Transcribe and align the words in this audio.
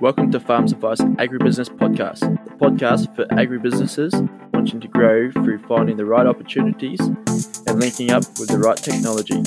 Welcome 0.00 0.30
to 0.30 0.38
Farms 0.38 0.70
Advice 0.70 1.00
Agribusiness 1.00 1.68
Podcast, 1.68 2.20
the 2.20 2.50
podcast 2.52 3.16
for 3.16 3.24
agribusinesses 3.34 4.12
wanting 4.54 4.78
to 4.78 4.86
grow 4.86 5.32
through 5.32 5.58
finding 5.66 5.96
the 5.96 6.04
right 6.04 6.24
opportunities 6.24 7.00
and 7.00 7.80
linking 7.80 8.12
up 8.12 8.22
with 8.38 8.48
the 8.48 8.60
right 8.60 8.76
technology. 8.76 9.42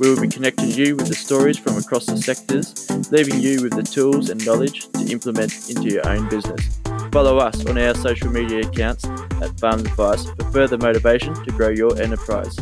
We 0.00 0.10
will 0.10 0.20
be 0.20 0.26
connecting 0.26 0.70
you 0.70 0.96
with 0.96 1.06
the 1.06 1.14
stories 1.14 1.56
from 1.56 1.76
across 1.76 2.06
the 2.06 2.16
sectors, 2.16 2.90
leaving 3.12 3.38
you 3.38 3.62
with 3.62 3.76
the 3.76 3.84
tools 3.84 4.28
and 4.28 4.44
knowledge 4.44 4.88
to 4.90 5.06
implement 5.06 5.70
into 5.70 5.84
your 5.84 6.08
own 6.08 6.28
business. 6.28 6.80
Follow 7.12 7.38
us 7.38 7.64
on 7.66 7.78
our 7.78 7.94
social 7.94 8.28
media 8.28 8.66
accounts 8.66 9.04
at 9.04 9.60
Farms 9.60 9.84
Advice 9.84 10.28
for 10.30 10.50
further 10.50 10.78
motivation 10.78 11.32
to 11.44 11.52
grow 11.52 11.68
your 11.68 11.96
enterprise. 12.02 12.56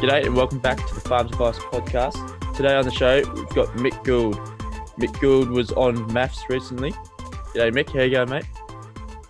G'day 0.00 0.24
and 0.24 0.34
welcome 0.34 0.60
back 0.60 0.78
to 0.88 0.94
the 0.94 1.02
Farms 1.02 1.30
Advice 1.30 1.58
Podcast. 1.58 2.39
Today 2.60 2.74
on 2.74 2.84
the 2.84 2.90
show, 2.90 3.22
we've 3.32 3.48
got 3.54 3.68
Mick 3.68 4.04
Gould. 4.04 4.36
Mick 4.98 5.18
Gould 5.18 5.48
was 5.48 5.72
on 5.72 5.96
MAFS 6.10 6.46
recently. 6.50 6.92
G'day, 7.54 7.72
Mick. 7.72 7.88
How 7.88 8.02
you 8.02 8.10
going, 8.10 8.28
mate? 8.28 8.44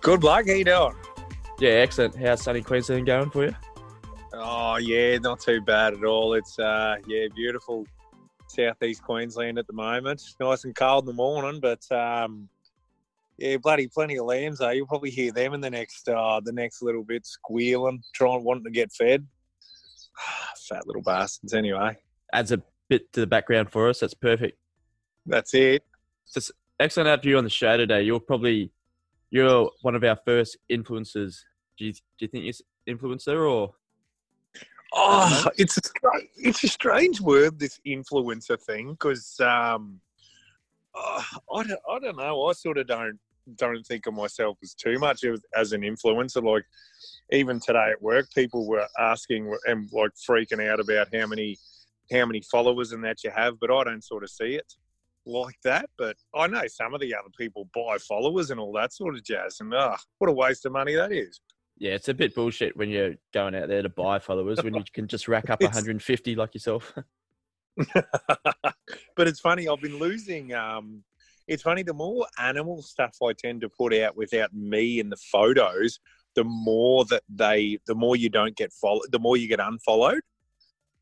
Good 0.01 0.25
luck. 0.25 0.47
How 0.47 0.51
you 0.51 0.65
doing? 0.65 0.95
Yeah, 1.57 1.69
excellent. 1.69 2.13
How's 2.17 2.41
sunny 2.41 2.61
Queensland 2.61 3.05
going 3.05 3.29
for 3.29 3.45
you? 3.45 3.55
Oh 4.33 4.75
yeah, 4.75 5.17
not 5.19 5.39
too 5.39 5.61
bad 5.61 5.93
at 5.93 6.03
all. 6.03 6.33
It's 6.33 6.59
uh 6.59 6.97
yeah, 7.07 7.27
beautiful 7.33 7.87
southeast 8.49 9.01
Queensland 9.01 9.57
at 9.57 9.65
the 9.65 9.71
moment. 9.71 10.21
Nice 10.41 10.65
and 10.65 10.75
cold 10.75 11.03
in 11.03 11.07
the 11.07 11.13
morning, 11.13 11.61
but 11.61 11.89
um 11.89 12.49
yeah, 13.37 13.55
bloody 13.55 13.87
plenty 13.87 14.17
of 14.17 14.25
lambs 14.25 14.59
though. 14.59 14.71
You'll 14.71 14.87
probably 14.87 15.09
hear 15.09 15.31
them 15.31 15.53
in 15.53 15.61
the 15.61 15.69
next 15.69 16.09
uh 16.09 16.41
the 16.43 16.51
next 16.51 16.81
little 16.81 17.05
bit 17.05 17.25
squealing, 17.25 18.03
trying 18.13 18.43
wanting 18.43 18.65
to 18.65 18.71
get 18.71 18.91
fed. 18.91 19.25
Fat 20.67 20.85
little 20.85 21.01
bastards 21.01 21.53
anyway. 21.53 21.95
Adds 22.33 22.51
a 22.51 22.61
bit 22.91 23.13
to 23.13 23.21
the 23.21 23.27
background 23.27 23.71
for 23.71 23.87
us. 23.87 24.01
That's 24.01 24.13
perfect. 24.13 24.57
That's 25.25 25.53
it. 25.53 25.81
It's 26.35 26.51
excellent 26.77 27.07
to 27.07 27.11
have 27.11 27.25
you 27.25 27.37
on 27.37 27.45
the 27.45 27.49
show 27.49 27.77
today. 27.77 28.01
You're 28.01 28.19
probably 28.19 28.71
you're 29.29 29.71
one 29.81 29.95
of 29.95 30.03
our 30.03 30.19
first 30.25 30.57
influencers. 30.69 31.37
Do 31.77 31.85
you, 31.85 31.93
do 31.93 31.99
you 32.19 32.27
think 32.27 32.43
you're 32.43 32.97
influencer 32.97 33.49
or 33.49 33.73
Oh, 34.93 35.47
it's 35.57 35.77
a 35.77 35.81
strange, 35.87 36.29
it's 36.35 36.63
a 36.65 36.67
strange 36.67 37.21
word, 37.21 37.57
this 37.57 37.79
influencer 37.87 38.59
thing, 38.59 38.91
because 38.91 39.39
um, 39.39 40.01
uh, 40.93 41.23
I 41.55 41.63
don't, 41.63 41.79
I 41.89 41.99
don't 41.99 42.17
know. 42.17 42.43
I 42.47 42.51
sort 42.51 42.77
of 42.77 42.87
don't 42.87 43.17
don't 43.55 43.87
think 43.87 44.05
of 44.05 44.13
myself 44.13 44.57
as 44.61 44.73
too 44.73 44.99
much 44.99 45.23
as, 45.23 45.39
as 45.55 45.71
an 45.71 45.81
influencer. 45.81 46.43
Like 46.43 46.65
even 47.31 47.61
today 47.61 47.91
at 47.91 48.01
work, 48.01 48.25
people 48.35 48.67
were 48.67 48.85
asking 48.99 49.55
and 49.65 49.89
like 49.93 50.11
freaking 50.29 50.69
out 50.69 50.81
about 50.81 51.07
how 51.15 51.25
many 51.25 51.57
how 52.11 52.25
many 52.25 52.41
followers 52.51 52.91
and 52.91 53.03
that 53.03 53.23
you 53.23 53.31
have, 53.35 53.59
but 53.59 53.71
I 53.71 53.83
don't 53.83 54.03
sort 54.03 54.23
of 54.23 54.29
see 54.29 54.55
it 54.55 54.73
like 55.25 55.55
that. 55.63 55.89
But 55.97 56.17
I 56.35 56.47
know 56.47 56.63
some 56.67 56.93
of 56.93 57.01
the 57.01 57.13
other 57.15 57.29
people 57.37 57.69
buy 57.73 57.97
followers 57.97 58.51
and 58.51 58.59
all 58.59 58.73
that 58.73 58.93
sort 58.93 59.15
of 59.15 59.23
jazz, 59.23 59.57
and 59.59 59.73
ah, 59.73 59.97
what 60.19 60.29
a 60.29 60.33
waste 60.33 60.65
of 60.65 60.71
money 60.71 60.95
that 60.95 61.11
is. 61.11 61.41
yeah, 61.77 61.91
it's 61.91 62.09
a 62.09 62.13
bit 62.13 62.35
bullshit 62.35 62.75
when 62.77 62.89
you're 62.89 63.15
going 63.33 63.55
out 63.55 63.67
there 63.67 63.81
to 63.81 63.89
buy 63.89 64.19
followers 64.19 64.63
when 64.63 64.73
you 64.73 64.83
can 64.93 65.07
just 65.07 65.27
rack 65.27 65.49
up 65.49 65.61
150 65.61 66.35
like 66.35 66.53
yourself. 66.53 66.93
but 67.93 69.27
it's 69.27 69.39
funny. 69.39 69.67
I've 69.67 69.81
been 69.81 69.97
losing. 69.97 70.53
Um, 70.53 71.03
it's 71.47 71.63
funny. 71.63 71.83
The 71.83 71.93
more 71.93 72.27
animal 72.37 72.81
stuff 72.81 73.15
I 73.23 73.33
tend 73.33 73.61
to 73.61 73.69
put 73.69 73.93
out 73.93 74.15
without 74.15 74.53
me 74.53 74.99
in 74.99 75.09
the 75.09 75.17
photos, 75.31 75.99
the 76.35 76.43
more 76.43 77.05
that 77.05 77.23
they, 77.29 77.79
the 77.87 77.95
more 77.95 78.15
you 78.15 78.29
don't 78.29 78.55
get 78.55 78.71
followed, 78.73 79.07
the 79.11 79.19
more 79.19 79.37
you 79.37 79.47
get 79.47 79.59
unfollowed. 79.59 80.21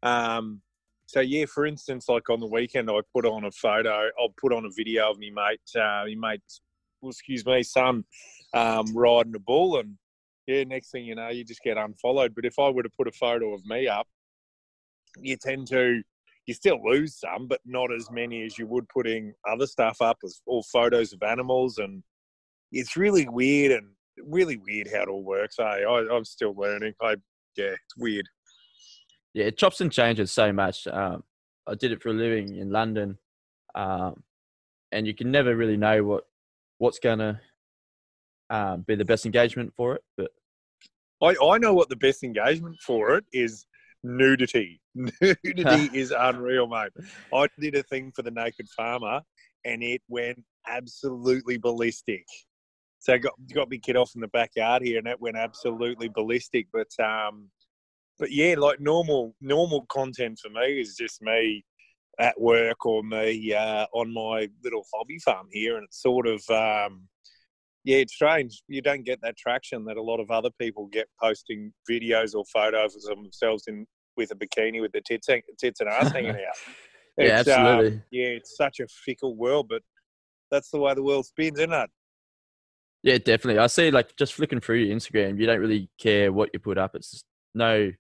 Um, 0.02 0.62
so 1.10 1.22
yeah, 1.22 1.46
for 1.48 1.66
instance, 1.66 2.08
like 2.08 2.30
on 2.30 2.40
the 2.40 2.46
weekend, 2.46 2.88
I 2.88 3.00
put 3.16 3.26
on 3.26 3.46
a 3.46 3.52
photo. 3.52 4.12
I'll 4.20 4.34
put 4.40 4.54
on 4.54 4.66
a 4.66 4.70
video 4.70 5.10
of 5.10 5.18
me 5.18 5.32
mate, 5.32 5.60
uh, 5.76 6.04
me 6.06 6.14
mate, 6.14 6.44
well, 7.02 7.10
excuse 7.10 7.44
me, 7.48 7.64
son, 7.64 8.04
um, 8.54 8.96
riding 8.96 9.34
a 9.34 9.40
bull, 9.40 9.80
and 9.80 9.98
yeah, 10.46 10.64
next 10.66 10.92
thing 10.92 11.06
you 11.06 11.16
know, 11.16 11.30
you 11.30 11.44
just 11.44 11.64
get 11.64 11.78
unfollowed. 11.78 12.36
But 12.36 12.46
if 12.46 12.60
I 12.60 12.70
were 12.70 12.84
to 12.84 12.92
put 12.96 13.08
a 13.08 13.12
photo 13.12 13.56
of 13.56 13.66
me 13.66 13.88
up, 13.88 14.06
you 15.20 15.36
tend 15.36 15.66
to 15.70 16.04
you 16.46 16.54
still 16.54 16.80
lose 16.88 17.20
some, 17.20 17.48
but 17.48 17.62
not 17.66 17.92
as 17.92 18.12
many 18.12 18.44
as 18.44 18.60
you 18.60 18.68
would 18.68 18.88
putting 18.90 19.34
other 19.52 19.66
stuff 19.66 19.98
up 20.02 20.18
as 20.24 20.42
all 20.46 20.64
photos 20.72 21.12
of 21.12 21.24
animals. 21.24 21.80
And 21.80 22.04
it's 22.72 22.96
really 22.96 23.28
weird 23.28 23.72
and 23.72 23.88
really 24.28 24.58
weird 24.58 24.90
how 24.94 25.02
it 25.02 25.10
all 25.10 25.24
works. 25.24 25.56
Eh? 25.58 25.64
I, 25.64 26.08
I'm 26.12 26.26
still 26.26 26.54
learning. 26.56 26.94
I 27.02 27.16
yeah, 27.58 27.74
it's 27.74 27.98
weird. 27.98 28.28
Yeah, 29.34 29.46
it 29.46 29.58
chops 29.58 29.82
and 29.82 29.92
changes 29.92 30.32
so 30.32 30.52
much. 30.52 30.88
Um, 30.88 31.24
I 31.68 31.76
did 31.76 31.92
it 31.92 32.02
for 32.02 32.10
a 32.10 32.14
living 32.14 32.56
in 32.56 32.72
London, 32.72 33.18
um, 33.76 34.24
and 34.92 35.06
you 35.06 35.14
can 35.14 35.32
never 35.32 35.56
really 35.56 35.78
know 35.78 36.04
what 36.04 36.26
what's 36.78 37.00
going 37.00 37.20
to 37.20 37.40
um, 38.50 38.82
be 38.82 38.96
the 38.96 39.06
best 39.06 39.26
engagement 39.26 39.74
for 39.76 39.96
it. 39.96 40.04
But 40.18 40.32
I, 41.22 41.36
I 41.44 41.58
know 41.58 41.74
what 41.74 41.90
the 41.90 41.96
best 41.96 42.24
engagement 42.24 42.78
for 42.82 43.18
it 43.18 43.26
is 43.34 43.66
nudity. 44.04 44.82
Nudity 44.96 45.90
is 45.94 46.14
unreal, 46.18 46.68
mate. 46.68 46.92
I 47.34 47.48
did 47.60 47.76
a 47.76 47.84
thing 47.84 48.12
for 48.16 48.22
the 48.22 48.32
Naked 48.32 48.68
Farmer 48.70 49.22
and 49.66 49.84
it 49.84 50.02
went 50.08 50.44
absolutely 50.68 51.58
ballistic. 51.58 52.26
So 53.00 53.14
I 53.14 53.18
got 53.18 53.34
got 53.54 53.70
me 53.70 53.78
kid 53.78 53.96
off 53.96 54.12
in 54.16 54.22
the 54.22 54.28
backyard 54.28 54.82
here 54.82 54.98
and 54.98 55.08
it 55.08 55.22
went 55.22 55.38
absolutely 55.38 56.10
ballistic. 56.10 56.68
But 56.74 56.92
um 57.04 57.50
but 58.20 58.32
yeah, 58.32 58.56
like 58.58 58.80
normal 58.80 59.36
normal 59.42 59.86
content 59.88 60.40
for 60.42 60.50
me 60.50 60.80
is 60.80 60.96
just 60.96 61.22
me 61.22 61.64
at 62.20 62.40
work 62.40 62.86
or 62.86 63.02
me 63.02 63.54
uh, 63.54 63.86
on 63.94 64.14
my 64.14 64.50
little 64.64 64.86
hobby 64.94 65.18
farm 65.20 65.48
here 65.52 65.78
and 65.78 65.86
it's 65.86 66.02
sort 66.02 66.28
of 66.28 66.42
um 66.50 67.08
yeah, 67.86 67.98
it's 67.98 68.14
strange. 68.14 68.62
You 68.68 68.82
don't 68.82 69.04
get 69.04 69.22
that 69.22 69.38
traction 69.38 69.86
that 69.86 69.98
a 69.98 70.02
lot 70.02 70.20
of 70.20 70.30
other 70.32 70.50
people 70.60 70.88
get 70.88 71.08
posting 71.22 71.72
videos 71.90 72.36
or 72.36 72.44
photos 72.54 72.96
of 73.10 73.18
themselves 73.18 73.64
in 73.68 73.88
with 74.18 74.32
a 74.32 74.36
bikini 74.36 74.82
with 74.82 74.92
the 74.92 75.02
tits, 75.02 75.28
tits 75.58 75.80
and 75.80 75.90
ass 75.90 76.12
hanging 76.12 76.32
out. 76.32 76.38
Yeah, 77.18 77.40
It's, 77.40 77.50
um, 77.50 77.80
absolutely. 77.80 78.02
yeah, 78.12 78.28
it's 78.28 78.56
such 78.56 78.80
a 78.80 78.88
fickle 78.88 79.36
world, 79.36 79.68
but 79.68 79.82
that's 80.52 80.70
the 80.70 80.80
way 80.80 80.94
the 80.94 81.04
world 81.04 81.26
spins, 81.26 81.60
isn't 81.60 81.74
it? 81.74 81.90
Yeah, 83.04 83.18
definitely. 83.18 83.60
I 83.60 83.68
see, 83.68 83.92
like, 83.92 84.16
just 84.16 84.34
flicking 84.36 84.62
through 84.62 84.78
your 84.78 84.96
Instagram, 84.96 85.38
you 85.38 85.46
don't 85.46 85.60
really 85.60 85.90
care 86.00 86.32
what 86.32 86.50
you 86.54 86.60
put 86.60 86.78
up. 86.78 86.96
It's 86.96 87.12
just 87.12 87.26
no, 87.54 87.92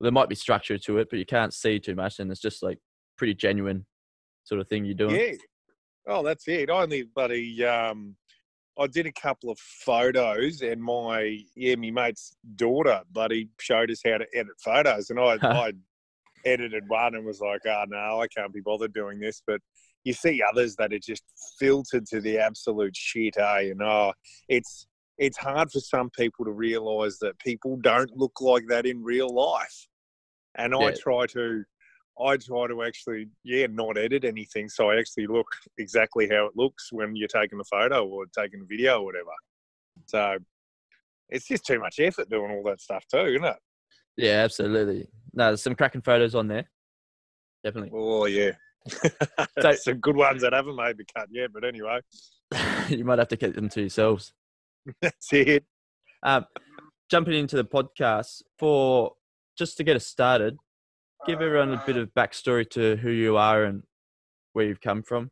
there 0.00 0.12
might 0.12 0.28
be 0.28 0.34
structure 0.34 0.78
to 0.78 0.98
it, 0.98 1.08
but 1.10 1.18
you 1.18 1.26
can't 1.26 1.54
see 1.54 1.78
too 1.78 1.94
much, 1.94 2.18
and 2.18 2.30
it's 2.30 2.40
just 2.40 2.62
like 2.62 2.78
pretty 3.16 3.34
genuine 3.34 3.86
sort 4.44 4.60
of 4.60 4.68
thing 4.68 4.84
you're 4.84 4.94
doing. 4.94 5.16
Yeah. 5.16 5.32
Oh, 6.06 6.22
that's 6.22 6.46
it. 6.48 6.70
I 6.70 6.82
only 6.82 7.04
bloody 7.04 7.64
um, 7.64 8.16
I 8.78 8.86
did 8.86 9.06
a 9.06 9.12
couple 9.12 9.50
of 9.50 9.58
photos, 9.58 10.60
and 10.60 10.82
my 10.82 11.38
yeah, 11.54 11.76
my 11.76 11.90
mate's 11.90 12.36
daughter 12.56 13.02
bloody 13.10 13.48
showed 13.60 13.90
us 13.90 14.00
how 14.04 14.18
to 14.18 14.26
edit 14.34 14.54
photos, 14.62 15.10
and 15.10 15.18
I 15.18 15.38
I 15.42 15.72
edited 16.44 16.84
one 16.88 17.14
and 17.14 17.24
was 17.24 17.40
like, 17.40 17.62
oh 17.66 17.84
no, 17.88 18.20
I 18.20 18.26
can't 18.28 18.52
be 18.52 18.60
bothered 18.60 18.94
doing 18.94 19.20
this, 19.20 19.42
but. 19.46 19.60
You 20.06 20.12
see 20.12 20.42
others 20.46 20.76
that 20.76 20.92
are 20.92 20.98
just 20.98 21.22
filtered 21.58 22.04
to 22.08 22.20
the 22.20 22.36
absolute 22.36 22.94
shit, 22.94 23.38
eh? 23.38 23.70
And 23.70 23.80
oh, 23.80 24.12
it's 24.50 24.86
it's 25.18 25.36
hard 25.38 25.70
for 25.70 25.80
some 25.80 26.10
people 26.10 26.44
to 26.44 26.50
realise 26.50 27.18
that 27.20 27.38
people 27.38 27.76
don't 27.80 28.10
look 28.16 28.40
like 28.40 28.64
that 28.68 28.86
in 28.86 29.02
real 29.02 29.28
life. 29.28 29.86
And 30.56 30.74
I 30.74 30.78
try 31.00 31.26
to 31.26 31.64
I 32.20 32.36
try 32.36 32.68
to 32.68 32.82
actually, 32.84 33.26
yeah, 33.42 33.66
not 33.68 33.98
edit 33.98 34.24
anything. 34.24 34.68
So 34.68 34.90
I 34.90 34.98
actually 34.98 35.26
look 35.26 35.48
exactly 35.78 36.28
how 36.28 36.46
it 36.46 36.52
looks 36.54 36.92
when 36.92 37.16
you're 37.16 37.26
taking 37.28 37.58
the 37.58 37.64
photo 37.64 38.06
or 38.06 38.26
taking 38.26 38.60
the 38.60 38.66
video 38.66 39.00
or 39.00 39.06
whatever. 39.06 39.32
So 40.06 40.36
it's 41.28 41.48
just 41.48 41.66
too 41.66 41.80
much 41.80 41.98
effort 41.98 42.30
doing 42.30 42.52
all 42.52 42.62
that 42.64 42.80
stuff 42.80 43.04
too, 43.10 43.18
isn't 43.26 43.44
it? 43.44 43.56
Yeah, 44.16 44.42
absolutely. 44.44 45.08
No, 45.32 45.46
there's 45.46 45.62
some 45.62 45.74
cracking 45.74 46.02
photos 46.02 46.36
on 46.36 46.46
there. 46.46 46.70
Definitely. 47.64 47.90
Oh 47.92 48.26
yeah. 48.26 48.52
So- 49.60 49.72
Some 49.72 49.98
good 49.98 50.14
ones 50.16 50.42
that 50.42 50.52
haven't 50.52 50.76
made 50.76 50.98
the 50.98 51.04
cut 51.16 51.28
yet, 51.32 51.50
but 51.52 51.64
anyway, 51.64 51.98
you 52.88 53.04
might 53.04 53.18
have 53.18 53.28
to 53.28 53.36
keep 53.36 53.54
them 53.56 53.68
to 53.70 53.80
yourselves. 53.80 54.32
that's 55.02 55.32
it. 55.32 55.64
Um, 56.22 56.46
jumping 57.10 57.34
into 57.34 57.56
the 57.56 57.64
podcast 57.64 58.42
for 58.58 59.12
just 59.56 59.76
to 59.76 59.84
get 59.84 59.96
us 59.96 60.06
started, 60.06 60.56
give 61.26 61.40
everyone 61.40 61.74
a 61.74 61.82
bit 61.86 61.96
of 61.96 62.12
backstory 62.14 62.68
to 62.70 62.96
who 62.96 63.10
you 63.10 63.36
are 63.36 63.64
and 63.64 63.82
where 64.52 64.66
you've 64.66 64.80
come 64.80 65.02
from. 65.02 65.30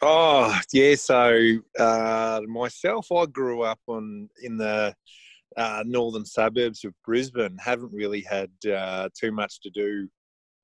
Oh 0.00 0.58
yeah, 0.72 0.96
so 0.96 1.58
uh, 1.78 2.40
myself, 2.48 3.06
I 3.12 3.26
grew 3.26 3.62
up 3.62 3.78
on 3.86 4.28
in 4.42 4.56
the 4.56 4.94
uh, 5.56 5.84
northern 5.86 6.24
suburbs 6.24 6.84
of 6.84 6.92
Brisbane. 7.04 7.56
Haven't 7.60 7.92
really 7.92 8.22
had 8.22 8.50
uh, 8.68 9.08
too 9.18 9.30
much 9.30 9.60
to 9.60 9.70
do 9.70 10.08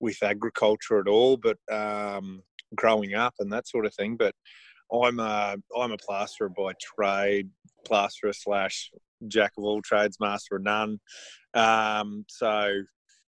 with 0.01 0.23
agriculture 0.23 0.99
at 0.99 1.09
all, 1.09 1.37
but 1.37 1.57
um, 1.73 2.43
growing 2.75 3.15
up 3.15 3.35
and 3.39 3.53
that 3.53 3.69
sort 3.69 3.87
of 3.87 3.95
thing. 3.95 4.17
But 4.17 4.35
I'm 4.93 5.21
a 5.21 5.57
I'm 5.77 5.93
a 5.93 5.99
plasterer 5.99 6.49
by 6.49 6.73
trade, 6.81 7.51
plasterer 7.87 8.33
slash 8.33 8.91
jack 9.27 9.53
of 9.59 9.65
all 9.65 9.83
trades, 9.83 10.19
master 10.21 10.57
of 10.57 10.63
none. 10.63 10.99
Um, 11.55 12.25
so 12.29 12.83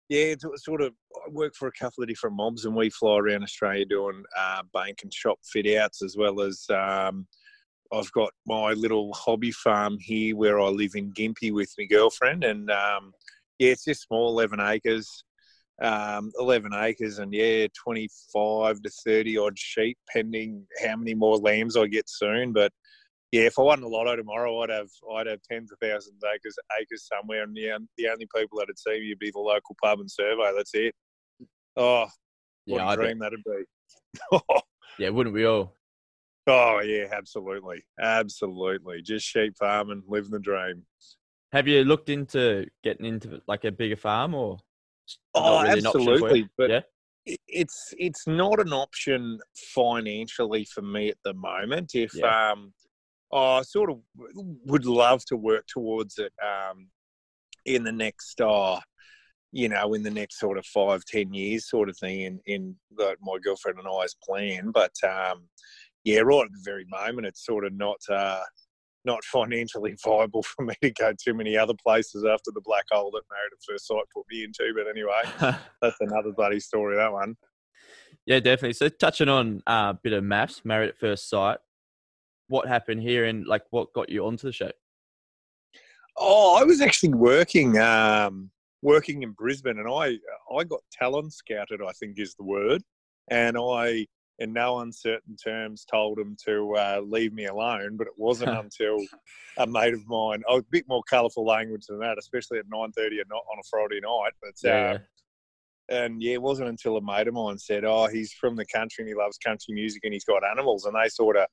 yeah, 0.08 0.34
sort 0.56 0.82
of. 0.82 0.92
I 1.14 1.30
work 1.30 1.54
for 1.54 1.68
a 1.68 1.72
couple 1.72 2.02
of 2.02 2.08
different 2.08 2.36
mobs, 2.36 2.64
and 2.64 2.74
we 2.74 2.90
fly 2.90 3.18
around 3.18 3.44
Australia 3.44 3.84
doing 3.84 4.24
uh, 4.36 4.62
bank 4.72 4.98
and 5.02 5.14
shop 5.14 5.38
fit 5.44 5.76
outs, 5.76 6.02
as 6.02 6.16
well 6.16 6.40
as 6.40 6.64
um, 6.70 7.26
I've 7.92 8.10
got 8.12 8.32
my 8.46 8.72
little 8.72 9.12
hobby 9.14 9.52
farm 9.52 9.98
here 10.00 10.36
where 10.36 10.60
I 10.60 10.68
live 10.68 10.92
in 10.94 11.12
Gympie 11.12 11.52
with 11.52 11.72
my 11.78 11.84
girlfriend, 11.84 12.42
and 12.44 12.70
um, 12.70 13.12
yeah, 13.58 13.70
it's 13.70 13.84
just 13.84 14.02
small, 14.02 14.30
eleven 14.30 14.60
acres, 14.60 15.24
um, 15.80 16.30
eleven 16.38 16.72
acres, 16.74 17.18
and 17.18 17.32
yeah, 17.32 17.66
twenty-five 17.82 18.82
to 18.82 18.90
thirty 19.04 19.38
odd 19.38 19.58
sheep, 19.58 19.96
pending 20.12 20.66
how 20.82 20.96
many 20.96 21.14
more 21.14 21.36
lambs 21.36 21.76
I 21.76 21.86
get 21.86 22.08
soon. 22.08 22.52
But 22.52 22.72
yeah, 23.32 23.42
if 23.42 23.58
I 23.58 23.62
won 23.62 23.80
the 23.80 23.88
lotto 23.88 24.16
tomorrow, 24.16 24.60
I'd 24.60 24.70
have 24.70 24.88
I'd 25.14 25.26
have 25.26 25.40
tens 25.50 25.72
of 25.72 25.78
thousands 25.80 26.22
of 26.22 26.30
acres 26.34 26.56
acres 26.80 27.06
somewhere, 27.06 27.42
and 27.44 27.54
the 27.56 27.70
the 27.96 28.08
only 28.08 28.26
people 28.34 28.58
that'd 28.58 28.78
see 28.78 29.00
me 29.00 29.08
would 29.10 29.18
be 29.18 29.30
the 29.30 29.38
local 29.38 29.76
pub 29.82 30.00
and 30.00 30.10
survey. 30.10 30.52
That's 30.56 30.74
it. 30.74 30.94
Oh, 31.76 32.06
what 32.66 32.78
Yeah, 32.78 32.84
a 32.84 32.88
I 32.88 32.96
bet. 32.96 33.04
dream 33.04 33.18
that'd 33.20 33.40
be. 33.44 34.38
Yeah, 34.98 35.08
wouldn't 35.10 35.34
we 35.34 35.46
all? 35.46 35.76
oh 36.46 36.80
yeah, 36.80 37.06
absolutely, 37.12 37.82
absolutely. 38.00 39.00
Just 39.02 39.24
sheep 39.26 39.54
farming, 39.58 40.02
living 40.08 40.32
the 40.32 40.38
dream. 40.40 40.82
Have 41.52 41.66
you 41.68 41.84
looked 41.84 42.10
into 42.10 42.66
getting 42.84 43.06
into 43.06 43.40
like 43.46 43.64
a 43.64 43.72
bigger 43.72 43.96
farm 43.96 44.34
or? 44.34 44.58
Oh, 45.34 45.62
really 45.62 45.78
an 45.80 45.86
option 45.86 46.04
for 46.04 46.10
you? 46.10 46.14
absolutely, 46.16 46.48
but- 46.56 46.70
yeah, 46.70 46.80
it's 47.46 47.94
it's 47.98 48.26
not 48.26 48.60
an 48.60 48.72
option 48.72 49.38
financially 49.74 50.64
for 50.64 50.82
me 50.82 51.08
at 51.10 51.18
the 51.24 51.34
moment. 51.34 51.94
If 51.94 52.12
Yeah. 52.14 52.52
um, 52.52 52.72
I 53.32 53.62
sort 53.62 53.90
of 53.90 54.00
would 54.64 54.86
love 54.86 55.24
to 55.26 55.36
work 55.36 55.66
towards 55.66 56.18
it 56.18 56.32
um, 56.42 56.88
in 57.64 57.84
the 57.84 57.92
next, 57.92 58.40
uh, 58.40 58.80
you 59.52 59.68
know, 59.68 59.94
in 59.94 60.02
the 60.02 60.10
next 60.10 60.40
sort 60.40 60.58
of 60.58 60.66
five 60.66 61.04
ten 61.04 61.32
years, 61.32 61.68
sort 61.68 61.88
of 61.88 61.96
thing. 61.98 62.20
In 62.22 62.40
in 62.46 62.76
the, 62.96 63.16
my 63.20 63.38
girlfriend 63.42 63.78
and 63.78 63.86
I's 63.88 64.16
plan, 64.26 64.70
but 64.72 64.94
um, 65.04 65.48
yeah, 66.04 66.20
right 66.20 66.46
at 66.46 66.52
the 66.52 66.62
very 66.64 66.86
moment, 66.88 67.26
it's 67.26 67.44
sort 67.44 67.64
of 67.66 67.72
not. 67.74 68.00
Uh, 68.08 68.42
not 69.04 69.24
financially 69.24 69.94
viable 70.04 70.42
for 70.42 70.64
me 70.64 70.74
to 70.82 70.90
go 70.90 71.12
too 71.12 71.34
many 71.34 71.56
other 71.56 71.74
places 71.74 72.24
after 72.24 72.50
the 72.52 72.60
black 72.60 72.84
hole 72.90 73.10
that 73.12 73.22
Married 73.30 73.52
at 73.52 73.62
First 73.66 73.86
Sight 73.86 74.04
put 74.14 74.24
me 74.30 74.44
into. 74.44 74.72
But 74.74 74.88
anyway, 74.88 75.56
that's 75.82 75.96
another 76.00 76.32
bloody 76.32 76.60
story. 76.60 76.96
That 76.96 77.12
one. 77.12 77.36
yeah, 78.26 78.40
definitely. 78.40 78.74
So 78.74 78.88
touching 78.88 79.28
on 79.28 79.62
uh, 79.66 79.94
a 79.94 79.98
bit 80.02 80.12
of 80.12 80.24
MAFS, 80.24 80.64
married 80.64 80.90
at 80.90 80.98
first 80.98 81.28
sight. 81.28 81.58
What 82.48 82.66
happened 82.66 83.02
here 83.02 83.26
and 83.26 83.46
like 83.46 83.62
what 83.70 83.92
got 83.92 84.08
you 84.08 84.26
onto 84.26 84.48
the 84.48 84.52
show? 84.52 84.70
Oh, 86.16 86.58
I 86.60 86.64
was 86.64 86.80
actually 86.80 87.14
working 87.14 87.78
um, 87.78 88.50
working 88.82 89.22
in 89.22 89.32
Brisbane, 89.32 89.78
and 89.78 89.88
I 89.88 90.18
I 90.54 90.64
got 90.64 90.80
talent 90.92 91.32
scouted. 91.32 91.80
I 91.80 91.92
think 91.92 92.18
is 92.18 92.34
the 92.34 92.44
word, 92.44 92.82
and 93.30 93.56
I, 93.56 94.06
in 94.40 94.54
no 94.54 94.80
uncertain 94.80 95.36
terms, 95.36 95.84
told 95.84 96.18
him 96.18 96.36
to 96.46 96.74
uh, 96.74 97.00
leave 97.06 97.32
me 97.32 97.44
alone. 97.46 97.96
But 97.96 98.06
it 98.06 98.14
wasn't 98.16 98.50
until 98.58 98.98
a 99.58 99.66
mate 99.66 99.94
of 99.94 100.06
mine. 100.08 100.42
Was 100.48 100.62
a 100.62 100.70
bit 100.70 100.86
more 100.88 101.02
colourful 101.08 101.44
language 101.46 101.84
than 101.88 102.00
that, 102.00 102.18
especially 102.18 102.58
at 102.58 102.64
nine 102.72 102.90
thirty 102.92 103.20
at 103.20 103.28
night 103.30 103.36
on 103.36 103.58
a 103.58 103.68
Friday 103.70 104.00
night. 104.00 104.32
But 104.42 104.54
Yeah, 104.64 104.92
uh, 104.92 104.98
and 105.90 106.22
yeah, 106.22 106.34
it 106.34 106.42
wasn't 106.42 106.70
until 106.70 106.96
a 106.96 107.02
mate 107.02 107.28
of 107.28 107.34
mine 107.34 107.58
said, 107.58 107.84
"Oh, 107.84 108.06
he's 108.06 108.32
from 108.32 108.56
the 108.56 108.66
country 108.66 109.02
and 109.02 109.08
he 109.08 109.14
loves 109.14 109.38
country 109.38 109.74
music 109.74 110.00
and 110.04 110.12
he's 110.12 110.24
got 110.24 110.42
animals," 110.44 110.86
and 110.86 110.94
they 110.94 111.08
sort 111.08 111.36
of 111.36 111.46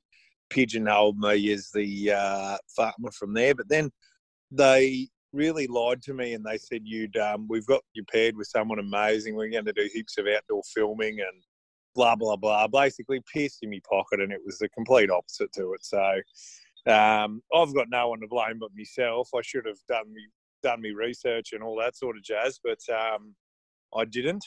pigeonholed 0.49 1.17
me 1.17 1.51
as 1.51 1.69
the 1.73 2.11
uh, 2.13 2.57
farmer 2.75 3.11
from 3.11 3.33
there. 3.33 3.53
But 3.53 3.67
then 3.67 3.91
they 4.49 5.09
really 5.33 5.67
lied 5.67 6.01
to 6.03 6.13
me 6.13 6.33
and 6.33 6.45
they 6.45 6.57
said, 6.57 6.81
"You'd 6.85 7.17
um, 7.17 7.47
we've 7.49 7.65
got 7.65 7.81
you 7.93 8.05
paired 8.05 8.37
with 8.37 8.47
someone 8.47 8.79
amazing. 8.79 9.35
We're 9.35 9.49
going 9.49 9.65
to 9.65 9.73
do 9.73 9.89
heaps 9.91 10.17
of 10.17 10.25
outdoor 10.27 10.61
filming 10.73 11.19
and 11.19 11.43
blah 11.97 12.15
blah 12.15 12.37
blah." 12.37 12.67
Basically, 12.67 13.21
pissed 13.33 13.59
in 13.63 13.71
my 13.71 13.81
pocket, 13.89 14.21
and 14.21 14.31
it 14.31 14.41
was 14.45 14.59
the 14.59 14.69
complete 14.69 15.09
opposite 15.11 15.51
to 15.53 15.73
it. 15.73 15.83
So. 15.83 16.21
Um, 16.85 17.41
I've 17.53 17.75
got 17.75 17.89
no 17.89 18.07
one 18.07 18.21
to 18.21 18.29
blame 18.29 18.59
but 18.59 18.69
myself. 18.73 19.27
I 19.35 19.41
should 19.41 19.65
have 19.65 19.79
done 19.89 20.13
me 20.13 20.21
done 20.63 20.79
me 20.81 20.91
research 20.91 21.51
and 21.51 21.61
all 21.61 21.77
that 21.79 21.97
sort 21.97 22.15
of 22.15 22.23
jazz, 22.23 22.61
but 22.63 22.79
um, 22.89 23.35
I 23.93 24.05
didn't. 24.05 24.45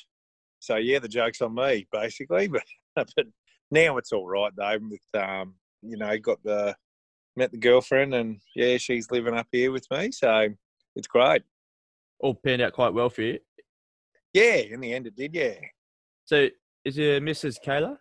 So 0.58 0.76
yeah, 0.76 0.98
the 1.00 1.08
joke's 1.08 1.40
on 1.40 1.54
me 1.54 1.86
basically. 1.92 2.48
But 2.96 3.08
but 3.14 3.26
now 3.70 3.98
it's 3.98 4.10
all 4.10 4.26
right 4.26 4.52
though. 4.56 4.78
With 4.80 5.22
um, 5.22 5.54
you 5.82 5.96
know, 5.96 6.18
got 6.18 6.42
the 6.42 6.74
met 7.36 7.52
the 7.52 7.58
girlfriend 7.58 8.14
and 8.14 8.40
yeah, 8.56 8.78
she's 8.78 9.10
living 9.10 9.34
up 9.34 9.46
here 9.52 9.70
with 9.70 9.86
me, 9.90 10.10
so 10.10 10.48
it's 10.96 11.06
great. 11.06 11.42
all 12.18 12.34
panned 12.34 12.62
out 12.62 12.72
quite 12.72 12.92
well 12.92 13.08
for 13.08 13.22
you. 13.22 13.38
Yeah, 14.32 14.56
in 14.56 14.80
the 14.80 14.92
end 14.92 15.06
it 15.06 15.14
did. 15.14 15.34
Yeah, 15.34 15.54
So 16.24 16.48
is 16.84 16.96
your 16.96 17.20
Mrs. 17.20 17.56
Kayla? 17.64 17.96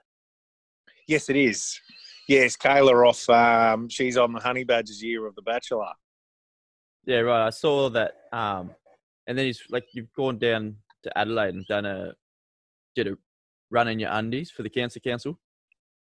yes, 1.08 1.30
it 1.30 1.36
is. 1.36 1.80
Yes, 2.28 2.56
Kayla 2.56 3.08
off. 3.08 3.28
Um, 3.30 3.90
she's 3.90 4.16
on 4.16 4.34
the 4.34 4.40
Honey 4.40 4.64
Badgers 4.64 5.02
year 5.02 5.26
of 5.26 5.36
The 5.36 5.42
Bachelor. 5.42 5.92
Yeah, 7.06 7.20
right. 7.22 7.48
I 7.48 7.50
saw 7.50 7.90
that. 7.90 8.14
Um, 8.32 8.72
and 9.26 9.38
then 9.38 9.48
he's 9.48 9.64
like, 9.70 9.86
you've 9.94 10.14
gone 10.14 10.38
down 10.38 10.76
to 11.04 11.18
Adelaide 11.18 11.56
and 11.56 11.66
done 11.66 11.86
a 11.86 12.14
did 12.96 13.08
a 13.08 13.18
run 13.72 13.88
in 13.88 14.00
your 14.00 14.12
undies 14.12 14.52
for 14.52 14.64
the 14.64 14.70
Cancer 14.70 15.00
Council. 15.00 15.40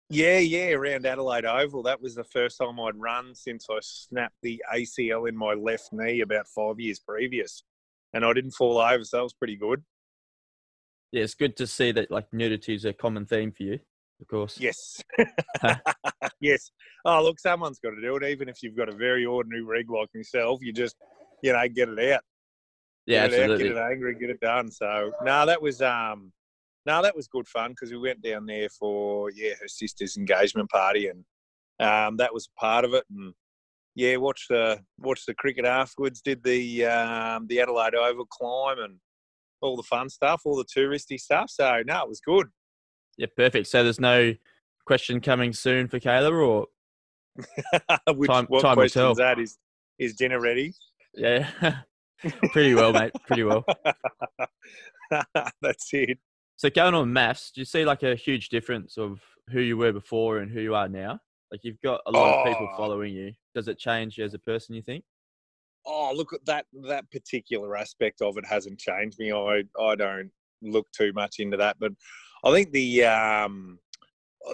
Yeah, 0.10 0.38
yeah, 0.38 0.72
around 0.72 1.06
Adelaide 1.06 1.46
Oval. 1.46 1.84
That 1.84 2.01
was 2.01 2.15
the 2.15 2.24
first 2.24 2.58
time 2.58 2.80
I'd 2.80 2.96
run 2.96 3.34
since 3.36 3.68
I 3.70 3.80
snapped 3.82 4.36
the 4.42 4.63
ACL 4.74 5.27
in 5.27 5.36
my 5.36 5.53
left 5.53 5.89
knee 5.92 6.22
about 6.22 6.48
five 6.48 6.80
years 6.80 7.00
previous. 7.00 7.63
And 8.13 8.24
I 8.24 8.32
didn't 8.34 8.51
fall 8.51 8.77
over, 8.77 9.03
so 9.03 9.18
that 9.18 9.24
was 9.24 9.34
pretty 9.34 9.56
good. 9.56 9.84
Yeah, 11.13 11.22
it's 11.22 11.36
good 11.36 11.55
to 11.58 11.67
see 11.67 11.91
that 11.91 12.10
like 12.10 12.25
nudity 12.34 12.74
is 12.74 12.86
a 12.86 12.91
common 12.91 13.27
theme 13.27 13.51
for 13.51 13.62
you, 13.62 13.79
of 14.20 14.27
course. 14.27 14.60
Yes. 14.60 15.00
yes. 16.41 16.72
Oh, 17.05 17.22
look, 17.22 17.39
someone's 17.39 17.77
got 17.77 17.91
to 17.91 18.01
do 18.01 18.15
it. 18.15 18.24
Even 18.24 18.50
if 18.50 18.63
you've 18.63 18.75
got 18.75 18.89
a 18.89 18.96
very 18.96 19.24
ordinary 19.24 19.62
rig 19.62 19.91
like 19.91 20.10
myself, 20.15 20.60
you 20.63 20.74
just, 20.74 20.96
you 21.43 21.53
know, 21.53 21.67
get 21.67 21.89
it 21.89 22.13
out. 22.13 22.22
Yeah, 23.05 23.27
get 23.27 23.34
it 23.34 23.41
absolutely. 23.41 23.53
out, 23.53 23.58
get 23.60 23.77
it 23.77 23.91
angry, 23.91 24.15
get 24.15 24.29
it 24.32 24.39
done. 24.39 24.72
So, 24.72 25.12
no, 25.24 25.46
that 25.46 25.62
was, 25.62 25.84
um, 25.84 26.34
no, 26.88 27.03
that 27.03 27.15
was 27.15 27.27
good 27.27 27.48
fun 27.48 27.74
because 27.74 27.91
we 27.91 28.00
went 28.00 28.24
down 28.24 28.48
there 28.48 28.70
for, 28.70 29.29
yeah, 29.36 29.51
her 29.62 29.67
sister's 29.67 30.17
engagement 30.17 30.72
party 30.72 31.10
and 31.10 31.24
um, 31.79 32.17
that 32.17 32.34
was 32.34 32.50
part 32.60 32.86
of 32.86 32.96
it. 32.96 33.03
And 33.15 33.36
yeah, 33.93 34.15
watched 34.15 34.50
the 34.50 34.79
watched 34.98 35.27
the 35.27 35.36
cricket 35.36 35.65
afterwards. 35.65 36.24
Did 36.24 36.43
the 36.43 36.86
um, 36.86 37.46
the 37.46 37.62
Adelaide 37.62 37.93
Oval 37.93 38.25
climb 38.25 38.79
and 38.79 38.96
all 39.63 39.75
the 39.77 39.84
fun 39.84 40.10
stuff, 40.10 40.41
all 40.46 40.55
the 40.55 40.65
touristy 40.65 41.20
stuff. 41.20 41.50
So 41.50 41.82
no, 41.86 42.01
it 42.03 42.10
was 42.10 42.20
good. 42.22 42.48
Yeah, 43.17 43.27
perfect. 43.36 43.67
So 43.67 43.84
there's 43.84 44.00
no 44.00 44.34
question 44.86 45.22
coming 45.22 45.53
soon 45.53 45.88
for 45.88 46.00
Kayla, 46.00 46.32
or 46.46 46.67
Which, 48.15 48.29
Time- 48.29 48.46
what 48.48 48.62
time 48.62 48.77
will 48.77 48.88
tell. 48.89 49.12
is 49.12 49.17
that? 49.17 49.39
Is 49.39 49.58
is 50.00 50.13
dinner 50.15 50.39
ready? 50.39 50.74
yeah, 51.15 51.50
pretty 52.51 52.74
well, 52.75 52.91
mate. 52.93 53.12
Pretty 53.27 53.43
well. 53.43 53.63
That's 55.62 55.89
it. 55.93 56.17
So 56.55 56.70
going 56.70 56.93
on 56.93 57.12
MAFS, 57.12 57.51
do 57.53 57.62
you 57.62 57.65
see 57.65 57.86
like 57.86 58.03
a 58.03 58.15
huge 58.15 58.50
difference 58.50 58.98
of 58.98 59.20
who 59.50 59.60
you 59.62 59.77
were 59.77 59.91
before 59.91 60.39
and 60.39 60.51
who 60.51 60.62
you 60.62 60.75
are 60.75 60.88
now? 60.88 61.20
Like 61.51 61.62
you've 61.63 61.82
got 61.82 62.01
a 62.08 62.12
lot 62.12 62.39
of 62.39 62.46
people 62.48 62.70
Oh. 62.72 62.77
following 62.77 63.13
you. 63.13 63.34
Does 63.53 63.67
it 63.67 63.77
change 63.77 64.17
you 64.17 64.25
as 64.25 64.34
a 64.34 64.39
person? 64.39 64.75
You 64.75 64.82
think? 64.82 65.03
Oh, 65.85 66.13
look 66.15 66.33
at 66.33 66.45
that 66.45 66.65
that 66.87 67.09
particular 67.11 67.75
aspect 67.75 68.21
of 68.21 68.37
it 68.37 68.45
hasn't 68.45 68.79
changed 68.79 69.19
me. 69.19 69.31
I 69.33 69.63
I 69.79 69.95
don't 69.95 70.31
look 70.61 70.87
too 70.91 71.11
much 71.13 71.35
into 71.39 71.57
that, 71.57 71.77
but 71.79 71.91
I 72.43 72.51
think 72.51 72.71
the 72.71 73.05
um 73.05 73.79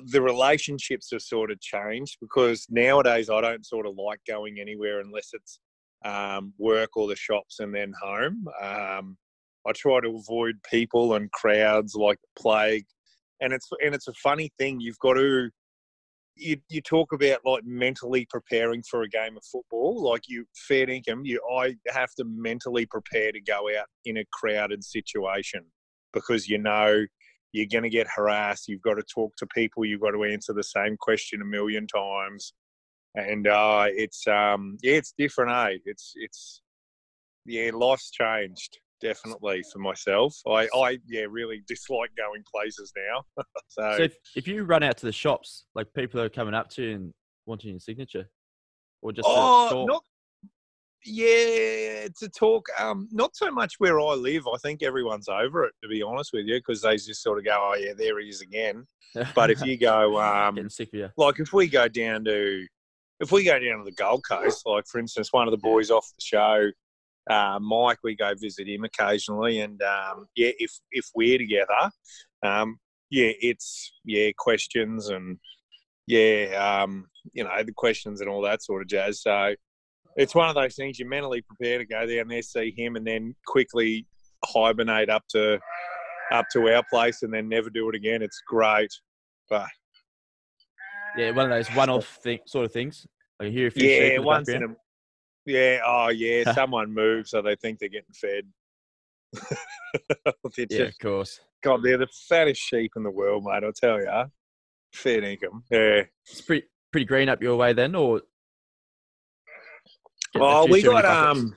the 0.05 0.21
relationships 0.21 1.09
have 1.11 1.21
sort 1.21 1.51
of 1.51 1.59
changed 1.59 2.17
because 2.21 2.65
nowadays 2.69 3.29
I 3.29 3.41
don't 3.41 3.65
sort 3.65 3.87
of 3.87 3.95
like 3.97 4.19
going 4.27 4.59
anywhere 4.59 4.99
unless 4.99 5.29
it's 5.33 5.59
um, 6.05 6.53
work 6.57 6.95
or 6.95 7.07
the 7.07 7.15
shops 7.15 7.59
and 7.59 7.73
then 7.73 7.93
home. 8.01 8.45
Um, 8.61 9.17
I 9.67 9.71
try 9.73 9.99
to 10.01 10.15
avoid 10.15 10.55
people 10.69 11.15
and 11.15 11.31
crowds 11.31 11.95
like 11.95 12.19
plague, 12.37 12.85
and 13.41 13.51
it's 13.53 13.67
and 13.83 13.93
it's 13.93 14.07
a 14.07 14.13
funny 14.13 14.51
thing. 14.57 14.79
You've 14.79 14.99
got 14.99 15.13
to 15.13 15.49
you 16.39 16.57
you 16.69 16.81
talk 16.81 17.11
about 17.11 17.41
like 17.45 17.63
mentally 17.65 18.25
preparing 18.29 18.81
for 18.83 19.03
a 19.03 19.09
game 19.09 19.37
of 19.37 19.43
football. 19.43 20.01
Like 20.01 20.23
you 20.27 20.45
fair 20.67 20.89
income, 20.89 21.25
you 21.25 21.41
I 21.59 21.75
have 21.87 22.13
to 22.15 22.25
mentally 22.25 22.85
prepare 22.85 23.31
to 23.31 23.41
go 23.41 23.69
out 23.77 23.87
in 24.05 24.17
a 24.17 24.25
crowded 24.31 24.83
situation 24.83 25.65
because 26.13 26.47
you 26.47 26.57
know 26.57 27.05
you're 27.51 27.67
going 27.71 27.83
to 27.83 27.89
get 27.89 28.07
harassed. 28.15 28.67
You've 28.67 28.81
got 28.81 28.95
to 28.95 29.03
talk 29.03 29.35
to 29.37 29.47
people. 29.47 29.85
You've 29.85 30.01
got 30.01 30.11
to 30.11 30.23
answer 30.23 30.53
the 30.53 30.63
same 30.63 30.97
question 30.97 31.41
a 31.41 31.45
million 31.45 31.87
times, 31.87 32.53
and 33.15 33.47
uh, 33.47 33.85
it's 33.87 34.25
um 34.27 34.77
yeah, 34.81 34.93
it's 34.93 35.13
different. 35.17 35.51
Eh? 35.51 35.77
It's 35.85 36.13
it's 36.15 36.61
yeah, 37.45 37.71
life's 37.73 38.11
changed 38.11 38.79
definitely 39.01 39.63
for 39.71 39.79
myself. 39.79 40.35
I 40.47 40.67
I 40.75 40.99
yeah 41.07 41.25
really 41.29 41.63
dislike 41.67 42.11
going 42.17 42.43
places 42.51 42.93
now. 42.95 43.43
so, 43.67 43.95
So 43.97 44.03
if, 44.03 44.15
if 44.35 44.47
you 44.47 44.63
run 44.63 44.83
out 44.83 44.97
to 44.97 45.05
the 45.05 45.11
shops, 45.11 45.65
like 45.75 45.87
people 45.93 46.21
are 46.21 46.29
coming 46.29 46.53
up 46.53 46.69
to 46.71 46.83
you 46.83 46.95
and 46.95 47.13
wanting 47.45 47.71
your 47.71 47.79
signature, 47.79 48.29
or 49.01 49.11
just 49.11 49.27
oh, 49.29 49.85
not 49.87 50.03
yeah, 51.05 52.07
to 52.19 52.29
talk. 52.29 52.67
Um, 52.77 53.07
not 53.11 53.35
so 53.35 53.49
much 53.51 53.75
where 53.77 53.99
I 53.99 54.13
live. 54.13 54.47
I 54.47 54.57
think 54.57 54.83
everyone's 54.83 55.29
over 55.29 55.63
it, 55.65 55.73
to 55.81 55.87
be 55.87 56.01
honest 56.01 56.31
with 56.33 56.45
you, 56.45 56.55
because 56.55 56.81
they 56.81 56.95
just 56.95 57.23
sort 57.23 57.39
of 57.39 57.45
go, 57.45 57.57
"Oh 57.57 57.75
yeah, 57.75 57.93
there 57.97 58.19
he 58.19 58.29
is 58.29 58.41
again." 58.41 58.85
But 59.33 59.49
if 59.49 59.61
you 59.63 59.77
go, 59.77 60.19
um, 60.19 60.55
getting 60.55 60.69
sick 60.69 60.89
of 60.89 60.99
you, 60.99 61.09
like 61.17 61.39
if 61.39 61.53
we 61.53 61.67
go 61.67 61.87
down 61.87 62.25
to 62.25 62.65
if 63.19 63.31
we 63.31 63.43
go 63.43 63.59
down 63.59 63.79
to 63.79 63.83
the 63.85 63.91
Gold 63.91 64.23
Coast, 64.27 64.65
like 64.65 64.85
for 64.87 64.99
instance, 64.99 65.31
one 65.31 65.47
of 65.47 65.51
the 65.51 65.57
boys 65.57 65.89
off 65.89 66.07
the 66.17 66.23
show, 66.23 66.69
uh, 67.29 67.59
Mike, 67.61 67.99
we 68.03 68.15
go 68.15 68.33
visit 68.35 68.67
him 68.67 68.83
occasionally, 68.83 69.59
and 69.59 69.81
um, 69.81 70.25
yeah, 70.35 70.51
if 70.57 70.71
if 70.91 71.05
we're 71.15 71.37
together, 71.37 71.91
um, 72.43 72.77
yeah, 73.11 73.31
it's 73.39 73.93
yeah 74.03 74.31
questions 74.37 75.09
and 75.09 75.37
yeah, 76.07 76.81
um, 76.83 77.05
you 77.33 77.43
know 77.43 77.63
the 77.63 77.73
questions 77.73 78.21
and 78.21 78.29
all 78.29 78.41
that 78.41 78.63
sort 78.63 78.81
of 78.81 78.87
jazz. 78.87 79.21
So 79.21 79.53
it's 80.15 80.33
one 80.33 80.49
of 80.49 80.55
those 80.55 80.75
things 80.75 80.97
you 80.97 81.07
mentally 81.07 81.43
prepare 81.43 81.77
to 81.77 81.85
go 81.85 82.05
down 82.07 82.27
there, 82.27 82.41
see 82.41 82.73
him, 82.75 82.95
and 82.95 83.05
then 83.05 83.35
quickly 83.45 84.07
hibernate 84.45 85.09
up 85.09 85.23
to 85.29 85.59
up 86.31 86.47
to 86.53 86.73
our 86.73 86.83
place, 86.89 87.21
and 87.21 87.33
then 87.33 87.47
never 87.47 87.69
do 87.69 87.89
it 87.89 87.95
again. 87.95 88.23
It's 88.23 88.41
great, 88.47 88.91
but 89.49 89.67
yeah, 91.15 91.31
one 91.31 91.45
of 91.45 91.51
those 91.51 91.67
one-off 91.75 92.07
thing, 92.23 92.39
sort 92.47 92.65
of 92.65 92.71
things. 92.71 93.05
Like 93.39 93.51
you 93.51 93.59
hear 93.59 93.67
a 93.67 93.71
few 93.71 93.87
yeah, 93.87 94.19
once 94.19 94.49
in 94.49 94.63
a 94.63 94.67
yeah, 95.45 95.79
oh 95.85 96.09
yeah, 96.09 96.53
someone 96.53 96.93
moves, 96.93 97.31
so 97.31 97.41
they 97.41 97.55
think 97.55 97.79
they're 97.79 97.89
getting 97.89 98.13
fed. 98.13 98.43
they're 100.23 100.33
Yeah, 100.69 100.77
just, 100.85 100.93
of 100.93 100.99
course. 100.99 101.39
God, 101.63 101.81
they're 101.83 101.97
the 101.97 102.07
fattest 102.27 102.61
sheep 102.61 102.91
in 102.95 103.03
the 103.03 103.11
world, 103.11 103.43
mate. 103.45 103.63
I'll 103.63 103.73
tell 103.73 103.99
you, 103.99 104.25
fair 104.93 105.23
income. 105.23 105.63
Yeah. 105.69 106.03
It's 106.29 106.41
pretty 106.41 106.67
pretty 106.91 107.05
green 107.05 107.29
up 107.29 107.41
your 107.41 107.55
way 107.57 107.73
then, 107.73 107.95
or 107.95 108.21
Oh, 110.35 110.65
we 110.67 110.81
got 110.81 111.05
um. 111.05 111.55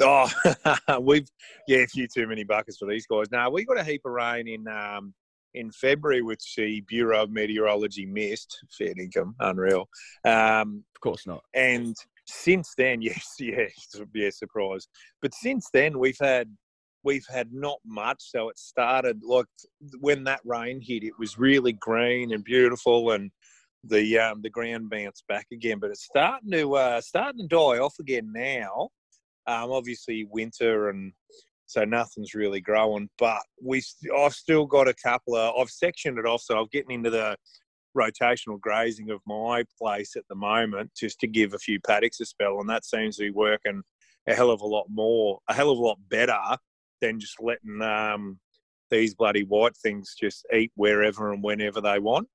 Oh, 0.00 0.30
we've 1.00 1.26
yeah, 1.66 1.78
a 1.78 1.86
few 1.86 2.06
too 2.06 2.26
many 2.26 2.44
buckets 2.44 2.78
for 2.78 2.88
these 2.88 3.06
guys. 3.06 3.26
Now 3.30 3.50
we 3.50 3.64
got 3.64 3.78
a 3.78 3.84
heap 3.84 4.02
of 4.04 4.12
rain 4.12 4.48
in 4.48 4.66
um 4.68 5.14
in 5.54 5.70
February, 5.72 6.22
which 6.22 6.54
the 6.56 6.80
Bureau 6.82 7.24
of 7.24 7.30
Meteorology 7.30 8.06
missed. 8.06 8.56
Fair 8.78 8.92
income, 8.98 9.34
unreal. 9.40 9.88
Um, 10.24 10.84
Of 10.94 11.00
course 11.00 11.26
not. 11.26 11.42
and 11.54 11.96
since 12.30 12.72
then, 12.76 13.02
yes, 13.02 13.34
yes, 13.38 13.72
yeah, 14.14 14.30
surprise. 14.30 14.88
But 15.22 15.34
since 15.34 15.68
then, 15.72 15.98
we've 15.98 16.18
had 16.20 16.48
we've 17.02 17.26
had 17.30 17.52
not 17.52 17.78
much. 17.84 18.18
So 18.20 18.48
it 18.48 18.58
started 18.58 19.20
like 19.24 19.46
when 20.00 20.24
that 20.24 20.40
rain 20.44 20.80
hit, 20.82 21.04
it 21.04 21.18
was 21.18 21.38
really 21.38 21.72
green 21.72 22.32
and 22.32 22.44
beautiful, 22.44 23.12
and 23.12 23.30
the 23.84 24.18
um, 24.18 24.42
the 24.42 24.50
ground 24.50 24.90
bounced 24.90 25.24
back 25.28 25.46
again. 25.52 25.78
But 25.78 25.90
it's 25.90 26.04
starting 26.04 26.50
to 26.52 26.74
uh, 26.76 27.00
starting 27.00 27.40
to 27.42 27.46
die 27.48 27.78
off 27.78 27.94
again 28.00 28.30
now. 28.32 28.88
Um, 29.46 29.72
obviously, 29.72 30.26
winter 30.30 30.90
and 30.90 31.12
so 31.66 31.84
nothing's 31.84 32.34
really 32.34 32.60
growing. 32.60 33.08
But 33.18 33.42
we, 33.62 33.80
I've 34.16 34.34
still 34.34 34.66
got 34.66 34.88
a 34.88 34.94
couple 34.94 35.36
of. 35.36 35.54
I've 35.58 35.70
sectioned 35.70 36.18
it 36.18 36.26
off, 36.26 36.42
so 36.42 36.58
I'm 36.58 36.68
getting 36.72 36.90
into 36.90 37.10
the 37.10 37.36
rotational 37.96 38.60
grazing 38.60 39.10
of 39.10 39.20
my 39.26 39.64
place 39.80 40.16
at 40.16 40.24
the 40.28 40.34
moment 40.34 40.90
just 40.96 41.18
to 41.20 41.26
give 41.26 41.54
a 41.54 41.58
few 41.58 41.80
paddocks 41.80 42.20
a 42.20 42.26
spell, 42.26 42.60
and 42.60 42.68
that 42.68 42.84
seems 42.84 43.16
to 43.16 43.24
be 43.24 43.30
working 43.30 43.82
a 44.26 44.34
hell 44.34 44.50
of 44.50 44.60
a 44.60 44.66
lot 44.66 44.86
more, 44.88 45.38
a 45.48 45.54
hell 45.54 45.70
of 45.70 45.78
a 45.78 45.82
lot 45.82 45.98
better 46.08 46.40
than 47.00 47.18
just 47.18 47.40
letting 47.40 47.80
um, 47.82 48.38
these 48.90 49.14
bloody 49.14 49.42
white 49.42 49.76
things 49.76 50.14
just 50.18 50.46
eat 50.52 50.70
wherever 50.74 51.32
and 51.32 51.42
whenever 51.42 51.80
they 51.80 51.98
want. 51.98 52.28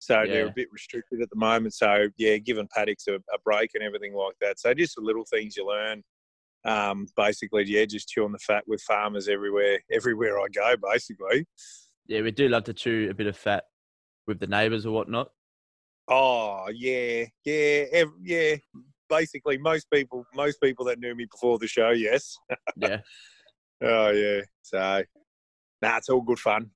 So 0.00 0.24
they're 0.26 0.46
a 0.46 0.52
bit 0.54 0.68
restricted 0.70 1.20
at 1.22 1.30
the 1.30 1.36
moment. 1.36 1.74
So 1.74 2.08
yeah, 2.16 2.36
giving 2.38 2.68
paddocks 2.74 3.08
a, 3.08 3.14
a 3.14 3.38
break 3.44 3.70
and 3.74 3.82
everything 3.82 4.14
like 4.14 4.34
that. 4.40 4.60
So 4.60 4.72
just 4.74 4.94
the 4.94 5.02
little 5.02 5.24
things 5.28 5.56
you 5.56 5.66
learn. 5.66 6.02
Um, 6.64 7.06
basically, 7.16 7.64
yeah, 7.66 7.84
just 7.84 8.08
chewing 8.08 8.32
the 8.32 8.38
fat 8.38 8.64
with 8.66 8.82
farmers 8.82 9.28
everywhere, 9.28 9.80
everywhere 9.90 10.38
I 10.38 10.46
go. 10.52 10.74
Basically, 10.90 11.46
Yeah, 12.06 12.22
we 12.22 12.30
do 12.30 12.48
love 12.48 12.64
to 12.64 12.74
chew 12.74 13.08
a 13.10 13.14
bit 13.14 13.26
of 13.26 13.36
fat 13.36 13.64
with 14.28 14.38
the 14.38 14.46
neighbours 14.46 14.86
or 14.86 14.92
whatnot. 14.92 15.32
Oh 16.06 16.68
yeah, 16.72 17.24
yeah, 17.44 17.84
ev- 17.92 18.20
yeah. 18.22 18.56
Basically, 19.08 19.56
most 19.58 19.90
people, 19.90 20.24
most 20.34 20.60
people 20.60 20.84
that 20.84 20.98
knew 21.00 21.14
me 21.14 21.24
before 21.24 21.58
the 21.58 21.66
show, 21.66 21.90
yes. 21.90 22.36
Yeah, 22.76 23.00
Oh 23.82 24.10
yeah. 24.10 24.42
So, 24.62 25.02
nah, 25.82 25.96
it's 25.96 26.08
all 26.10 26.20
good 26.20 26.38
fun. 26.38 26.70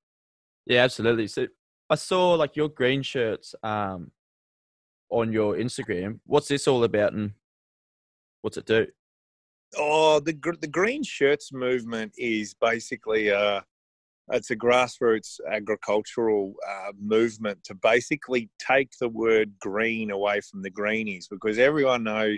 yeah, 0.65 0.83
absolutely. 0.83 1.27
So 1.27 1.47
I 1.89 1.95
saw 1.95 2.33
like 2.33 2.55
your 2.55 2.69
green 2.69 3.03
shirts 3.03 3.55
um 3.63 4.11
on 5.09 5.31
your 5.31 5.55
Instagram. 5.55 6.19
What's 6.25 6.47
this 6.47 6.67
all 6.67 6.83
about 6.83 7.13
and 7.13 7.33
what's 8.41 8.57
it 8.57 8.65
do? 8.65 8.87
Oh, 9.77 10.19
the 10.19 10.33
gr- 10.33 10.55
the 10.59 10.67
green 10.67 11.03
shirts 11.03 11.51
movement 11.53 12.13
is 12.17 12.53
basically 12.55 13.29
a 13.29 13.63
it's 14.31 14.51
a 14.51 14.55
grassroots 14.55 15.39
agricultural 15.51 16.53
uh, 16.67 16.91
movement 16.99 17.63
to 17.65 17.75
basically 17.75 18.49
take 18.59 18.91
the 18.99 19.09
word 19.09 19.51
green 19.59 20.11
away 20.11 20.39
from 20.41 20.61
the 20.61 20.69
greenies 20.69 21.27
because 21.27 21.59
everyone 21.59 22.03
know 22.03 22.33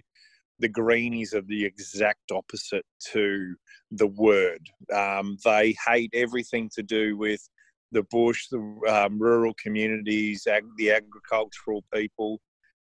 the 0.60 0.70
greenies 0.70 1.34
are 1.34 1.42
the 1.42 1.66
exact 1.66 2.32
opposite 2.32 2.86
to 3.12 3.56
the 3.92 4.08
word. 4.08 4.62
Um, 4.94 5.38
they 5.44 5.76
hate 5.86 6.12
everything 6.14 6.70
to 6.76 6.84
do 6.84 7.18
with 7.18 7.48
the 7.92 8.04
bush, 8.04 8.48
the 8.50 8.60
um, 8.90 9.20
rural 9.20 9.54
communities, 9.62 10.48
ag- 10.48 10.64
the 10.78 10.92
agricultural 10.92 11.84
people. 11.94 12.42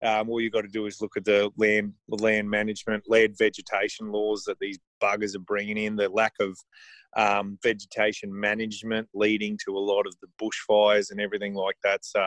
Um, 0.04 0.28
all 0.28 0.40
you've 0.40 0.52
got 0.52 0.62
to 0.62 0.68
do 0.68 0.86
is 0.86 1.00
look 1.00 1.16
at 1.16 1.24
the 1.24 1.50
land, 1.56 1.92
the 2.08 2.16
land 2.16 2.50
management, 2.50 3.04
land 3.08 3.36
vegetation 3.38 4.10
laws 4.10 4.42
that 4.44 4.58
these 4.60 4.78
buggers 5.00 5.36
are 5.36 5.40
bringing 5.40 5.78
in. 5.78 5.94
The 5.94 6.08
lack 6.08 6.34
of 6.40 6.58
um, 7.16 7.58
vegetation 7.62 8.38
management 8.38 9.08
leading 9.14 9.58
to 9.64 9.76
a 9.76 9.78
lot 9.78 10.06
of 10.06 10.14
the 10.20 10.28
bushfires 10.40 11.10
and 11.10 11.20
everything 11.20 11.54
like 11.54 11.76
that. 11.84 12.04
So, 12.04 12.26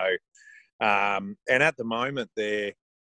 um, 0.82 1.38
and 1.50 1.63
at 1.63 1.77
the 1.77 1.84
moment, 1.84 2.30
they're 2.36 2.74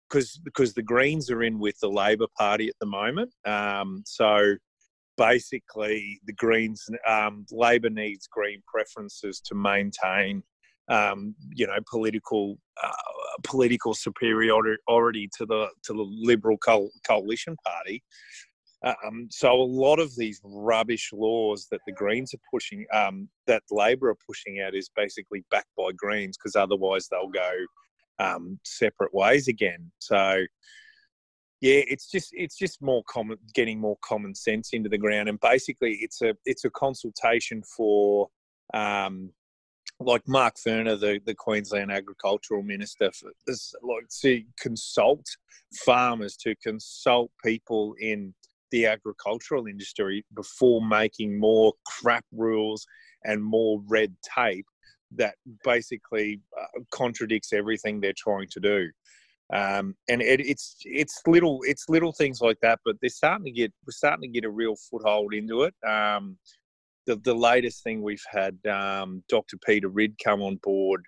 because 0.09 0.39
because 0.43 0.73
the 0.73 0.83
Greens 0.83 1.29
are 1.29 1.43
in 1.43 1.59
with 1.59 1.79
the 1.79 1.89
Labor 1.89 2.27
Party 2.37 2.67
at 2.67 2.75
the 2.79 2.87
moment. 2.87 3.31
Um, 3.45 4.03
so 4.05 4.55
basically, 5.17 6.19
the 6.25 6.33
Greens, 6.33 6.87
um, 7.07 7.45
Labor 7.51 7.89
needs 7.89 8.27
Green 8.27 8.63
preferences 8.67 9.39
to 9.41 9.55
maintain 9.55 10.43
um, 10.89 11.35
you 11.53 11.67
know, 11.67 11.77
political 11.89 12.57
uh, 12.83 12.91
political 13.43 13.93
superiority 13.93 15.29
to 15.37 15.45
the 15.45 15.67
to 15.83 15.93
the 15.93 16.07
Liberal 16.09 16.57
co- 16.57 16.89
coalition 17.07 17.55
party. 17.65 18.03
Um, 18.83 19.27
so 19.29 19.51
a 19.51 19.61
lot 19.61 19.99
of 19.99 20.15
these 20.15 20.39
rubbish 20.43 21.11
laws 21.11 21.67
that 21.69 21.81
the 21.85 21.91
Greens 21.91 22.33
are 22.33 22.39
pushing, 22.51 22.85
um, 22.93 23.27
that 23.45 23.63
Labor 23.69 24.09
are 24.09 24.17
pushing 24.25 24.61
out, 24.61 24.73
is 24.73 24.89
basically 24.95 25.43
backed 25.51 25.75
by 25.77 25.91
Greens 25.95 26.37
because 26.37 26.55
otherwise 26.55 27.07
they'll 27.07 27.27
go 27.27 27.51
um, 28.19 28.59
separate 28.63 29.13
ways 29.13 29.47
again. 29.47 29.91
So 29.99 30.45
yeah, 31.61 31.81
it's 31.87 32.09
just 32.09 32.29
it's 32.31 32.57
just 32.57 32.81
more 32.81 33.03
common, 33.09 33.37
getting 33.53 33.81
more 33.81 33.97
common 34.01 34.33
sense 34.33 34.69
into 34.71 34.87
the 34.87 34.97
ground, 34.97 35.27
and 35.27 35.39
basically 35.41 35.97
it's 36.01 36.21
a 36.21 36.33
it's 36.45 36.63
a 36.63 36.69
consultation 36.69 37.61
for 37.75 38.29
um, 38.73 39.33
like 39.99 40.25
Mark 40.27 40.55
Furner, 40.55 40.97
the, 40.97 41.19
the 41.25 41.35
Queensland 41.35 41.91
Agricultural 41.91 42.63
Minister, 42.63 43.11
for, 43.11 43.31
is 43.47 43.73
like 43.81 44.07
to 44.21 44.43
consult 44.57 45.25
farmers, 45.85 46.37
to 46.37 46.55
consult 46.63 47.31
people 47.43 47.95
in 47.99 48.33
the 48.71 48.85
agricultural 48.85 49.67
industry 49.67 50.25
before 50.35 50.85
making 50.85 51.39
more 51.39 51.73
crap 51.85 52.25
rules 52.31 52.85
and 53.23 53.43
more 53.43 53.81
red 53.87 54.15
tape 54.35 54.65
that 55.15 55.35
basically 55.63 56.39
uh, 56.59 56.81
contradicts 56.91 57.53
everything 57.53 57.99
they're 57.99 58.13
trying 58.15 58.47
to 58.51 58.59
do. 58.59 58.89
Um, 59.51 59.95
and 60.07 60.21
it, 60.21 60.41
it's 60.41 60.75
it's 60.83 61.21
little 61.25 61.59
it's 61.63 61.89
little 61.89 62.11
things 62.11 62.39
like 62.39 62.57
that, 62.61 62.79
but 62.85 62.97
they're 63.01 63.09
starting 63.09 63.45
to 63.45 63.51
get 63.51 63.73
we're 63.85 63.91
starting 63.91 64.21
to 64.21 64.27
get 64.27 64.45
a 64.45 64.51
real 64.51 64.75
foothold 64.75 65.33
into 65.33 65.63
it. 65.63 65.73
Um, 65.87 66.37
the 67.07 67.15
the 67.15 67.33
latest 67.33 67.83
thing 67.83 68.03
we've 68.03 68.23
had 68.29 68.57
um, 68.67 69.23
Dr. 69.27 69.57
Peter 69.65 69.89
Ridd 69.89 70.15
come 70.23 70.43
on 70.43 70.57
board 70.57 71.03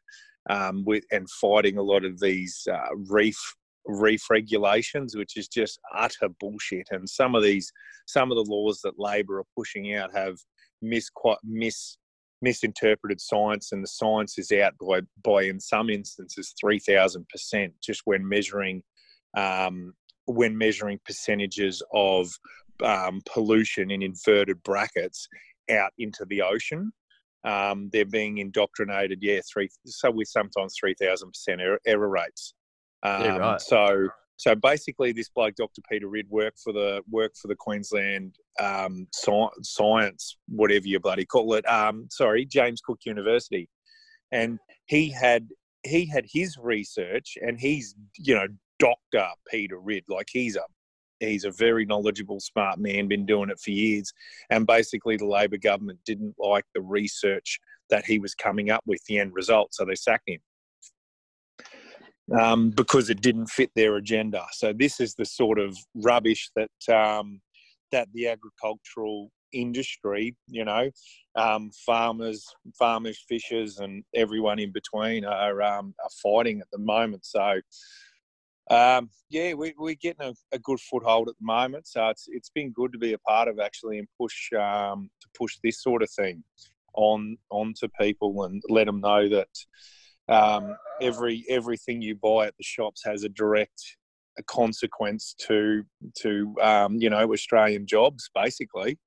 um, 0.50 0.84
with 0.86 1.04
and 1.12 1.30
fighting 1.30 1.78
a 1.78 1.84
lot 1.84 2.04
of 2.04 2.20
these 2.20 2.68
uh, 2.72 2.96
reef 3.10 3.38
reef 3.86 4.30
regulations, 4.30 5.16
which 5.16 5.38
is 5.38 5.48
just 5.48 5.80
utter 5.96 6.30
bullshit. 6.40 6.88
And 6.92 7.08
some 7.10 7.36
of 7.36 7.44
these 7.44 7.72
some 8.08 8.32
of 8.32 8.38
the 8.38 8.52
laws 8.52 8.82
that 8.84 9.00
Labor 9.00 9.40
are 9.40 9.46
pushing 9.56 9.96
out 9.96 10.16
have 10.16 10.38
mis 10.82 11.10
mis 11.44 11.98
misinterpreted 12.42 13.22
science, 13.22 13.72
and 13.72 13.84
the 13.84 13.88
science 13.88 14.38
is 14.38 14.52
out 14.52 14.74
by, 14.80 15.02
by 15.24 15.44
in 15.44 15.60
some 15.60 15.90
instances, 15.90 16.54
3,000% 16.64 17.72
just 17.84 18.02
when 18.06 18.28
measuring, 18.28 18.82
um, 19.38 19.94
when 20.26 20.58
measuring 20.58 21.00
percentages 21.06 21.84
of 21.94 22.32
um, 22.84 23.22
pollution 23.32 23.92
in 23.92 24.02
inverted 24.02 24.62
brackets 24.64 25.28
out 25.70 25.92
into 26.00 26.26
the 26.26 26.42
ocean. 26.42 26.92
Um, 27.44 27.90
they're 27.92 28.06
being 28.06 28.38
indoctrinated, 28.38 29.20
yeah, 29.22 29.40
three, 29.52 29.70
so 29.86 30.12
with 30.12 30.28
sometimes 30.28 30.76
3,000% 30.84 31.24
error, 31.60 31.80
error 31.86 32.10
rates. 32.10 32.54
Yeah, 33.04 33.38
right. 33.38 33.54
Um, 33.54 33.60
so 33.60 34.10
so 34.42 34.56
basically, 34.56 35.12
this 35.12 35.30
bloke, 35.30 35.54
Dr. 35.54 35.84
Peter 35.88 36.08
Ridd, 36.08 36.26
worked 36.28 36.62
for 36.64 36.74
the 36.74 37.04
worked 37.08 37.38
for 37.38 37.48
the 37.48 37.56
Queensland 37.56 38.38
um, 38.60 39.08
Science, 39.14 40.38
whatever 40.48 40.88
you 40.88 41.00
bloody 41.00 41.26
call 41.26 41.54
it. 41.54 41.70
Um, 41.70 42.08
sorry, 42.10 42.46
James 42.46 42.82
Cook 42.82 43.02
University, 43.06 43.70
and 44.32 44.58
he 44.88 45.12
had 45.12 45.48
he 45.84 46.08
had 46.08 46.26
his 46.28 46.58
research, 46.58 47.38
and 47.40 47.60
he's 47.60 47.94
you 48.18 48.34
know 48.34 48.48
Doctor 48.80 49.28
Peter 49.48 49.78
Ridd, 49.80 50.06
like 50.10 50.30
he's 50.32 50.56
a 50.56 50.64
he's 51.20 51.46
a 51.46 51.52
very 51.52 51.86
knowledgeable, 51.86 52.40
smart 52.40 52.80
man, 52.80 53.08
been 53.08 53.28
doing 53.28 53.52
it 53.52 53.60
for 53.60 53.70
years. 53.70 54.12
And 54.50 54.66
basically, 54.66 55.18
the 55.18 55.28
Labor 55.28 55.58
government 55.58 56.00
didn't 56.04 56.34
like 56.40 56.66
the 56.74 56.82
research 56.82 57.60
that 57.92 58.06
he 58.06 58.18
was 58.18 58.34
coming 58.34 58.72
up 58.72 58.82
with, 58.88 59.06
the 59.06 59.20
end 59.20 59.34
result, 59.36 59.76
so 59.76 59.86
they 59.86 59.94
sacked 59.94 60.28
him 60.28 60.40
um, 62.40 62.70
because 62.72 63.10
it 63.10 63.22
didn't 63.22 63.48
fit 63.48 63.72
their 63.76 63.96
agenda. 63.98 64.46
So 64.54 64.74
this 64.74 65.00
is 65.00 65.16
the 65.16 65.26
sort 65.26 65.60
of 65.60 65.78
rubbish 65.96 66.50
that 66.56 66.96
um, 66.96 67.42
that 67.92 68.08
the 68.14 68.28
agricultural 68.28 69.32
industry, 69.54 70.36
you 70.48 70.64
know, 70.64 70.90
um, 71.36 71.72
farmers, 71.86 72.46
farmers, 72.78 73.24
fishers, 73.28 73.80
and 73.80 74.04
everyone 74.16 74.60
in 74.60 74.72
between 74.72 75.26
are 75.26 75.62
um, 75.62 75.94
are 76.04 76.10
fighting 76.22 76.62
at 76.62 76.68
the 76.72 76.80
moment. 76.80 77.26
So. 77.26 77.62
Um, 78.70 79.10
yeah, 79.30 79.54
we, 79.54 79.74
we're 79.78 79.96
getting 79.96 80.28
a, 80.28 80.34
a, 80.56 80.60
good 80.60 80.80
foothold 80.80 81.28
at 81.28 81.36
the 81.38 81.46
moment, 81.46 81.88
so 81.88 82.08
it's 82.08 82.28
it's 82.30 82.52
been 82.52 82.72
good 82.72 82.94
to 82.94 83.00
be 83.00 83.12
a 83.12 83.18
part 83.18 83.50
of 83.50 83.60
actually 83.60 83.98
and 83.98 84.08
push 84.18 84.54
um, 84.54 85.10
to 85.20 85.28
push 85.38 85.58
this 85.62 85.82
sort 85.82 86.04
of 86.04 86.10
thing 86.10 86.42
on 86.94 87.38
onto 87.50 87.90
people 88.00 88.44
and 88.44 88.62
let 88.70 88.86
them 88.86 89.02
know 89.02 89.28
that 89.28 89.50
um, 90.30 90.76
every 91.02 91.44
everything 91.50 92.02
you 92.02 92.16
buy 92.16 92.48
at 92.48 92.58
the 92.58 92.64
shops 92.64 93.02
has 93.06 93.24
a 93.24 93.30
direct 93.30 93.98
a 94.38 94.44
consequence 94.44 95.36
to 95.48 95.84
to 96.22 96.56
um, 96.62 96.96
you 96.96 97.10
know 97.10 97.32
Australian 97.32 97.86
jobs 97.86 98.30
basically. 98.34 98.98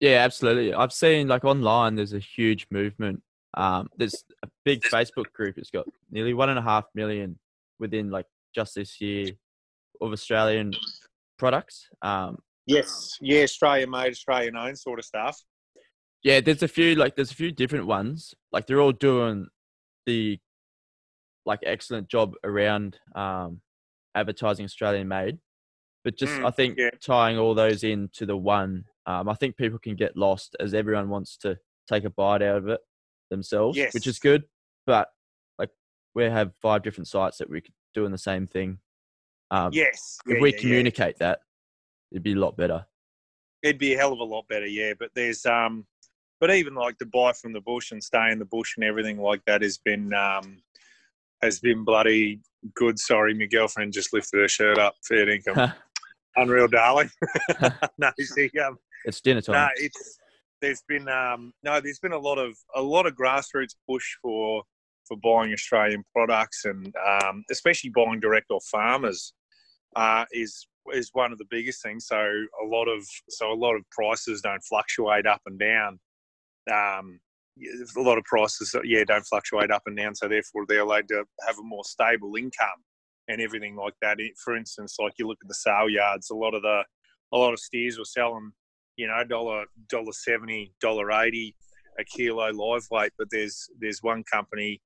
Yeah, 0.00 0.24
absolutely. 0.24 0.72
I've 0.72 0.92
seen 0.92 1.28
like 1.28 1.44
online. 1.44 1.94
There's 1.94 2.14
a 2.14 2.18
huge 2.18 2.66
movement. 2.70 3.22
Um, 3.54 3.88
there's 3.96 4.24
a 4.42 4.48
big 4.64 4.82
Facebook 4.82 5.30
group. 5.34 5.58
It's 5.58 5.70
got 5.70 5.86
nearly 6.10 6.32
one 6.32 6.48
and 6.48 6.58
a 6.58 6.62
half 6.62 6.84
million 6.94 7.38
within 7.78 8.10
like 8.10 8.26
just 8.54 8.74
this 8.76 9.00
year 9.00 9.32
of 10.00 10.12
Australian 10.12 10.72
products. 11.38 11.88
Um, 12.00 12.38
yes, 12.66 13.18
yeah, 13.20 13.42
Australian 13.42 13.90
made, 13.90 14.10
Australian 14.10 14.56
owned 14.56 14.78
sort 14.78 14.98
of 14.98 15.04
stuff. 15.04 15.38
Yeah, 16.22 16.40
there's 16.40 16.62
a 16.62 16.68
few 16.68 16.94
like 16.94 17.16
there's 17.16 17.32
a 17.32 17.34
few 17.34 17.52
different 17.52 17.86
ones. 17.86 18.34
Like 18.52 18.66
they're 18.66 18.80
all 18.80 18.92
doing 18.92 19.48
the 20.06 20.38
like 21.46 21.60
excellent 21.64 22.08
job 22.08 22.34
around 22.44 22.98
um, 23.14 23.60
advertising 24.14 24.64
Australian 24.64 25.08
made, 25.08 25.38
but 26.04 26.16
just 26.16 26.32
mm, 26.32 26.46
I 26.46 26.50
think 26.50 26.78
yeah. 26.78 26.90
tying 27.00 27.38
all 27.38 27.54
those 27.54 27.84
into 27.84 28.26
the 28.26 28.36
one, 28.36 28.84
um, 29.06 29.28
I 29.28 29.34
think 29.34 29.56
people 29.56 29.78
can 29.78 29.96
get 29.96 30.16
lost 30.16 30.56
as 30.60 30.74
everyone 30.74 31.08
wants 31.08 31.36
to 31.38 31.58
take 31.88 32.04
a 32.04 32.10
bite 32.10 32.42
out 32.42 32.56
of 32.56 32.68
it 32.68 32.80
themselves, 33.30 33.76
yes. 33.76 33.94
which 33.94 34.06
is 34.06 34.18
good. 34.18 34.44
But 34.86 35.08
like 35.58 35.70
we 36.14 36.24
have 36.24 36.52
five 36.60 36.82
different 36.82 37.08
sites 37.08 37.38
that 37.38 37.50
we 37.50 37.60
could 37.60 37.74
doing 37.94 38.12
the 38.12 38.18
same 38.18 38.46
thing. 38.46 38.78
Um, 39.50 39.70
yes, 39.72 40.18
if 40.26 40.36
yeah, 40.36 40.40
we 40.40 40.52
yeah, 40.52 40.58
communicate 40.60 41.18
that, 41.18 41.40
it'd 42.12 42.22
be 42.22 42.32
a 42.32 42.36
lot 42.36 42.56
better. 42.56 42.86
It'd 43.62 43.78
be 43.78 43.94
a 43.94 43.96
hell 43.96 44.12
of 44.12 44.20
a 44.20 44.24
lot 44.24 44.46
better, 44.48 44.66
yeah. 44.66 44.94
But 44.98 45.10
there's 45.14 45.44
um, 45.44 45.86
but 46.40 46.50
even 46.50 46.74
like 46.74 46.96
the 46.98 47.06
buy 47.06 47.32
from 47.32 47.52
the 47.52 47.60
bush 47.60 47.92
and 47.92 48.02
stay 48.02 48.30
in 48.32 48.38
the 48.38 48.44
bush 48.44 48.76
and 48.76 48.84
everything 48.84 49.20
like 49.20 49.42
that 49.46 49.62
has 49.62 49.78
been 49.78 50.12
um, 50.14 50.62
has 51.42 51.60
been 51.60 51.84
bloody 51.84 52.40
good. 52.74 52.98
Sorry, 52.98 53.34
my 53.34 53.46
girlfriend 53.46 53.92
just 53.92 54.12
lifted 54.12 54.40
her 54.40 54.48
shirt 54.48 54.78
up. 54.78 54.94
Fair 55.06 55.28
income, 55.28 55.72
unreal, 56.36 56.68
darling. 56.68 57.10
no, 57.98 58.10
she, 58.18 58.50
um, 58.58 58.78
it's 59.04 59.20
dinner 59.20 59.42
time. 59.42 59.54
No, 59.54 59.68
it's 59.76 60.18
there's 60.62 60.82
been 60.88 61.08
um, 61.08 61.52
no, 61.62 61.80
there's 61.80 62.00
been 62.00 62.12
a 62.12 62.18
lot 62.18 62.38
of 62.38 62.56
a 62.74 62.82
lot 62.82 63.06
of 63.06 63.14
grassroots 63.14 63.74
push 63.88 64.06
for 64.22 64.62
for 65.06 65.16
buying 65.22 65.52
Australian 65.52 66.04
products 66.14 66.64
and 66.64 66.94
um, 67.06 67.44
especially 67.50 67.90
buying 67.90 68.20
direct 68.20 68.50
off 68.50 68.64
farmers 68.64 69.34
uh, 69.96 70.24
is 70.32 70.66
is 70.94 71.10
one 71.12 71.32
of 71.32 71.38
the 71.38 71.46
biggest 71.50 71.82
things. 71.82 72.06
So 72.06 72.16
a 72.16 72.66
lot 72.66 72.88
of 72.88 73.04
so 73.28 73.52
a 73.52 73.54
lot 73.54 73.74
of 73.74 73.82
prices 73.90 74.40
don't 74.40 74.62
fluctuate 74.62 75.26
up 75.26 75.42
and 75.44 75.58
down 75.58 75.98
um, 76.70 77.20
a 77.96 78.00
lot 78.00 78.18
of 78.18 78.24
prices, 78.24 78.74
yeah, 78.84 79.04
don't 79.04 79.26
fluctuate 79.26 79.70
up 79.70 79.82
and 79.86 79.96
down. 79.96 80.14
So 80.14 80.28
therefore, 80.28 80.64
they're 80.66 80.80
allowed 80.80 81.08
to 81.08 81.24
have 81.46 81.58
a 81.58 81.62
more 81.62 81.84
stable 81.84 82.36
income 82.36 82.68
and 83.28 83.40
everything 83.40 83.76
like 83.76 83.94
that. 84.02 84.18
For 84.42 84.56
instance, 84.56 84.96
like 84.98 85.14
you 85.18 85.26
look 85.26 85.38
at 85.42 85.48
the 85.48 85.54
sale 85.54 85.88
yards, 85.88 86.30
a 86.30 86.34
lot 86.34 86.54
of 86.54 86.62
the 86.62 86.82
a 87.32 87.38
lot 87.38 87.52
of 87.52 87.60
steers 87.60 87.98
were 87.98 88.04
selling, 88.04 88.52
you 88.96 89.06
know, 89.06 89.22
dollar 89.24 89.64
dollar 89.88 90.12
seventy, 90.12 90.72
dollar 90.80 91.10
eighty 91.12 91.54
a 91.98 92.04
kilo 92.04 92.50
live 92.50 92.86
weight. 92.90 93.12
But 93.18 93.28
there's 93.30 93.68
there's 93.78 94.02
one 94.02 94.24
company 94.24 94.80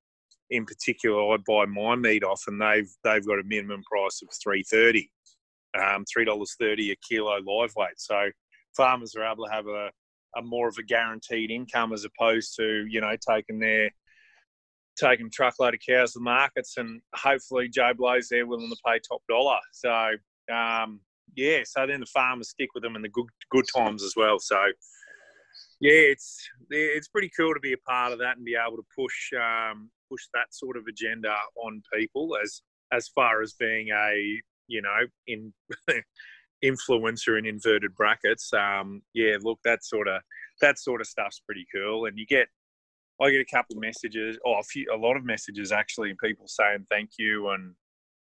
in 0.50 0.66
particular 0.66 1.32
I 1.32 1.38
buy 1.46 1.66
my 1.66 1.96
meat 1.96 2.24
off, 2.24 2.42
and 2.46 2.60
they've 2.60 2.90
they've 3.02 3.26
got 3.26 3.38
a 3.38 3.44
minimum 3.44 3.82
price 3.90 4.20
of 4.22 4.28
three 4.42 4.62
thirty, 4.62 5.10
um, 5.80 6.04
three 6.12 6.24
dollars 6.24 6.54
thirty 6.60 6.90
a 6.90 6.96
kilo 7.08 7.38
live 7.46 7.72
weight. 7.76 7.98
So 7.98 8.30
farmers 8.76 9.14
are 9.14 9.24
able 9.24 9.46
to 9.46 9.52
have 9.52 9.66
a 9.66 9.90
a 10.36 10.42
more 10.42 10.68
of 10.68 10.76
a 10.78 10.82
guaranteed 10.82 11.50
income 11.50 11.92
as 11.92 12.04
opposed 12.04 12.54
to 12.56 12.86
you 12.88 13.00
know 13.00 13.14
taking 13.28 13.58
their 13.58 13.90
taking 14.96 15.30
truckload 15.30 15.74
of 15.74 15.80
cows 15.86 16.12
to 16.12 16.18
the 16.18 16.22
markets 16.22 16.74
and 16.76 17.00
hopefully 17.14 17.68
Joe 17.68 17.92
Blow's 17.96 18.28
there 18.28 18.46
willing 18.46 18.70
to 18.70 18.76
pay 18.86 19.00
top 19.00 19.22
dollar. 19.28 19.58
So 19.72 20.10
um, 20.52 21.00
yeah, 21.34 21.60
so 21.64 21.86
then 21.86 22.00
the 22.00 22.06
farmers 22.06 22.50
stick 22.50 22.70
with 22.74 22.82
them 22.82 22.96
in 22.96 23.02
the 23.02 23.08
good 23.08 23.26
good 23.50 23.66
times 23.74 24.02
as 24.02 24.14
well. 24.16 24.38
So 24.38 24.56
yeah, 25.80 25.92
it's 25.92 26.48
it's 26.70 27.08
pretty 27.08 27.30
cool 27.36 27.54
to 27.54 27.60
be 27.60 27.72
a 27.72 27.78
part 27.78 28.12
of 28.12 28.18
that 28.20 28.36
and 28.36 28.44
be 28.44 28.56
able 28.56 28.76
to 28.76 28.86
push 28.96 29.32
um, 29.32 29.90
push 30.08 30.22
that 30.32 30.52
sort 30.54 30.76
of 30.76 30.84
agenda 30.88 31.34
on 31.56 31.82
people 31.92 32.36
as 32.42 32.62
as 32.92 33.08
far 33.08 33.42
as 33.42 33.54
being 33.54 33.88
a 33.88 34.40
you 34.68 34.82
know 34.82 35.00
in 35.26 35.52
influencer 36.64 37.38
in 37.38 37.46
inverted 37.46 37.94
brackets. 37.94 38.52
Um, 38.52 39.02
yeah, 39.12 39.36
look, 39.40 39.58
that 39.64 39.84
sort 39.84 40.08
of 40.08 40.22
that 40.60 40.78
sort 40.78 41.00
of 41.00 41.06
stuff's 41.06 41.40
pretty 41.40 41.66
cool, 41.74 42.06
and 42.06 42.18
you 42.18 42.26
get 42.26 42.48
I 43.20 43.30
get 43.30 43.40
a 43.40 43.56
couple 43.56 43.76
of 43.76 43.82
messages, 43.82 44.38
or 44.44 44.58
a 44.58 44.62
few, 44.62 44.86
a 44.92 44.96
lot 44.96 45.16
of 45.16 45.24
messages 45.24 45.70
actually, 45.70 46.14
people 46.22 46.46
saying 46.48 46.86
thank 46.90 47.10
you, 47.18 47.50
and 47.50 47.74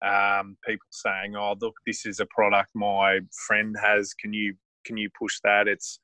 um, 0.02 0.56
people 0.66 0.86
saying, 0.90 1.36
"Oh, 1.36 1.54
look, 1.60 1.74
this 1.86 2.06
is 2.06 2.20
a 2.20 2.26
product 2.26 2.70
my 2.74 3.20
friend 3.46 3.76
has. 3.82 4.14
Can 4.14 4.32
you 4.32 4.54
can 4.84 4.96
you 4.96 5.10
push 5.18 5.38
that? 5.44 5.68
It's 5.68 5.98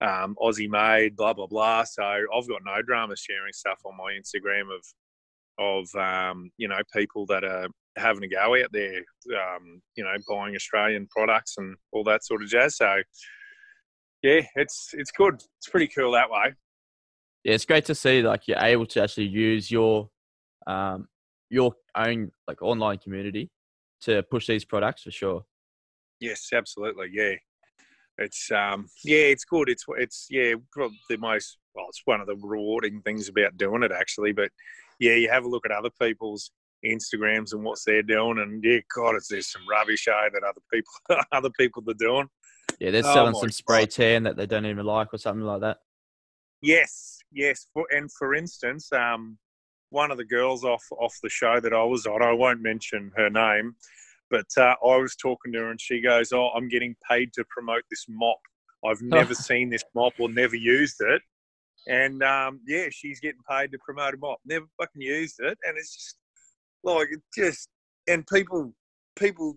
um, 0.00 0.36
Aussie 0.40 0.70
made, 0.70 1.16
blah 1.16 1.34
blah 1.34 1.46
blah." 1.46 1.84
So 1.84 2.02
I've 2.02 2.48
got 2.48 2.62
no 2.64 2.80
drama 2.82 3.14
sharing 3.16 3.52
stuff 3.52 3.80
on 3.84 3.96
my 3.96 4.12
Instagram 4.18 4.74
of 4.74 4.84
of 5.58 6.00
um, 6.00 6.50
you 6.56 6.68
know 6.68 6.80
people 6.94 7.26
that 7.26 7.44
are 7.44 7.68
having 7.96 8.24
a 8.24 8.28
go 8.28 8.56
out 8.56 8.72
there, 8.72 8.98
um, 9.28 9.80
you 9.96 10.04
know, 10.04 10.14
buying 10.28 10.54
Australian 10.54 11.06
products 11.10 11.54
and 11.58 11.76
all 11.92 12.04
that 12.04 12.24
sort 12.24 12.42
of 12.42 12.48
jazz. 12.48 12.76
So 12.76 12.96
yeah, 14.22 14.40
it's 14.56 14.90
it's 14.94 15.10
good. 15.10 15.34
It's 15.58 15.68
pretty 15.68 15.88
cool 15.88 16.12
that 16.12 16.30
way. 16.30 16.54
Yeah, 17.44 17.54
it's 17.54 17.66
great 17.66 17.84
to 17.86 17.94
see 17.94 18.22
like 18.22 18.48
you're 18.48 18.58
able 18.58 18.86
to 18.86 19.02
actually 19.02 19.26
use 19.26 19.70
your 19.70 20.08
um, 20.66 21.08
your 21.50 21.74
own 21.94 22.30
like 22.48 22.62
online 22.62 22.98
community 22.98 23.50
to 24.02 24.22
push 24.24 24.46
these 24.46 24.64
products 24.64 25.02
for 25.02 25.10
sure. 25.10 25.44
Yes, 26.20 26.48
absolutely. 26.54 27.10
Yeah, 27.12 27.34
it's 28.18 28.50
um, 28.50 28.86
yeah, 29.04 29.26
it's 29.26 29.44
good. 29.44 29.68
It's 29.68 29.84
it's 29.98 30.26
yeah, 30.30 30.54
probably 30.72 30.98
the 31.10 31.18
most 31.18 31.58
well, 31.74 31.86
it's 31.88 32.02
one 32.04 32.20
of 32.20 32.26
the 32.26 32.36
rewarding 32.36 33.02
things 33.02 33.28
about 33.28 33.56
doing 33.56 33.82
it 33.82 33.92
actually. 33.92 34.32
But 34.32 34.50
yeah, 34.98 35.14
you 35.14 35.28
have 35.30 35.44
a 35.44 35.48
look 35.48 35.66
at 35.66 35.72
other 35.72 35.90
people's 36.00 36.50
Instagrams 36.84 37.52
and 37.52 37.64
what 37.64 37.78
they're 37.86 38.02
doing, 38.02 38.38
and 38.38 38.62
yeah, 38.62 38.78
God, 38.94 39.16
it's 39.16 39.28
there's 39.28 39.50
some 39.50 39.62
rubbish 39.68 40.06
eh, 40.08 40.28
that 40.32 40.42
other 40.42 40.60
people 40.72 41.24
other 41.32 41.50
people 41.58 41.82
are 41.88 41.94
doing. 41.94 42.28
Yeah, 42.80 42.90
they're 42.90 43.04
Oh 43.04 43.14
selling 43.14 43.34
some 43.34 43.50
spray 43.50 43.82
God. 43.82 43.90
tan 43.90 44.22
that 44.24 44.36
they 44.36 44.46
don't 44.46 44.66
even 44.66 44.84
like 44.84 45.12
or 45.12 45.18
something 45.18 45.44
like 45.44 45.60
that. 45.60 45.78
Yes, 46.60 47.18
yes. 47.32 47.66
For, 47.72 47.86
and 47.90 48.10
for 48.12 48.34
instance, 48.34 48.92
um, 48.92 49.38
one 49.90 50.10
of 50.10 50.16
the 50.16 50.24
girls 50.24 50.64
off 50.64 50.84
off 50.98 51.14
the 51.22 51.28
show 51.28 51.60
that 51.60 51.72
I 51.72 51.84
was 51.84 52.06
on, 52.06 52.22
I 52.22 52.32
won't 52.32 52.60
mention 52.60 53.12
her 53.16 53.30
name, 53.30 53.76
but 54.30 54.46
uh, 54.56 54.74
I 54.84 54.96
was 54.96 55.14
talking 55.16 55.52
to 55.52 55.58
her 55.60 55.70
and 55.70 55.80
she 55.80 56.00
goes, 56.00 56.32
"Oh, 56.32 56.48
I'm 56.54 56.68
getting 56.68 56.96
paid 57.08 57.32
to 57.34 57.44
promote 57.48 57.82
this 57.90 58.06
mop. 58.08 58.38
I've 58.84 59.02
never 59.02 59.34
seen 59.34 59.70
this 59.70 59.84
mop 59.94 60.14
or 60.18 60.28
never 60.28 60.56
used 60.56 61.00
it." 61.00 61.22
And 61.86 62.22
um, 62.22 62.60
yeah, 62.66 62.86
she's 62.90 63.20
getting 63.20 63.42
paid 63.48 63.70
to 63.72 63.78
promote 63.84 64.14
a 64.14 64.16
mop. 64.16 64.38
Never 64.46 64.66
fucking 64.78 65.02
used 65.02 65.36
it, 65.40 65.58
and 65.64 65.76
it's 65.76 65.94
just 65.94 66.16
like 66.84 67.08
it 67.10 67.20
just 67.36 67.68
and 68.06 68.26
people 68.26 68.74
people 69.16 69.56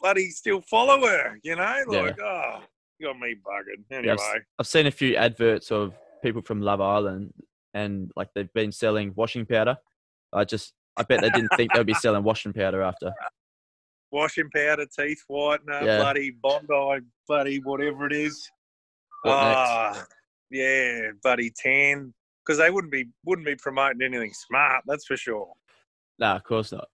bloody 0.00 0.30
still 0.30 0.60
follow 0.62 1.06
her. 1.06 1.38
You 1.42 1.56
know, 1.56 1.76
Yeah. 1.90 2.00
like 2.02 2.20
oh, 2.20 2.62
you 2.98 3.06
got 3.08 3.18
me 3.18 3.34
buggered. 3.34 3.82
Yeah, 3.90 3.98
Anyway, 3.98 4.12
I've, 4.14 4.20
s- 4.20 4.44
I've 4.58 4.66
seen 4.66 4.86
a 4.86 4.90
few 4.90 5.16
adverts 5.16 5.70
of 5.70 5.94
people 6.22 6.42
from 6.42 6.60
Love 6.60 6.80
Island, 6.80 7.32
and 7.74 8.10
like 8.16 8.28
they've 8.34 8.52
been 8.52 8.72
selling 8.72 9.12
washing 9.16 9.46
powder. 9.46 9.76
I 10.32 10.44
just, 10.44 10.74
I 10.96 11.02
bet 11.02 11.20
they 11.20 11.30
didn't 11.30 11.50
think 11.56 11.72
they'd 11.72 11.84
be 11.84 11.94
selling 11.94 12.22
washing 12.22 12.52
powder 12.52 12.82
after. 12.82 13.12
washing 14.12 14.48
powder, 14.54 14.86
teeth 14.86 15.24
whitener, 15.30 15.84
Yeah. 15.84 15.98
bloody 15.98 16.30
Bondi, 16.30 17.04
bloody 17.26 17.58
whatever 17.60 18.06
it 18.06 18.12
is. 18.12 18.48
What 19.22 19.42
next? 19.44 19.58
Ah, 19.58 20.04
yeah, 20.50 21.10
bloody 21.22 21.50
tan. 21.50 22.14
Because 22.44 22.58
they 22.58 22.70
wouldn't 22.70 22.92
be 22.92 23.06
wouldn't 23.24 23.46
be 23.46 23.56
promoting 23.56 24.02
anything 24.02 24.32
smart, 24.32 24.82
that's 24.86 25.06
for 25.06 25.16
sure. 25.16 25.52
No, 26.20 26.36
of 26.36 26.44
course 26.44 26.72
not. 26.72 26.88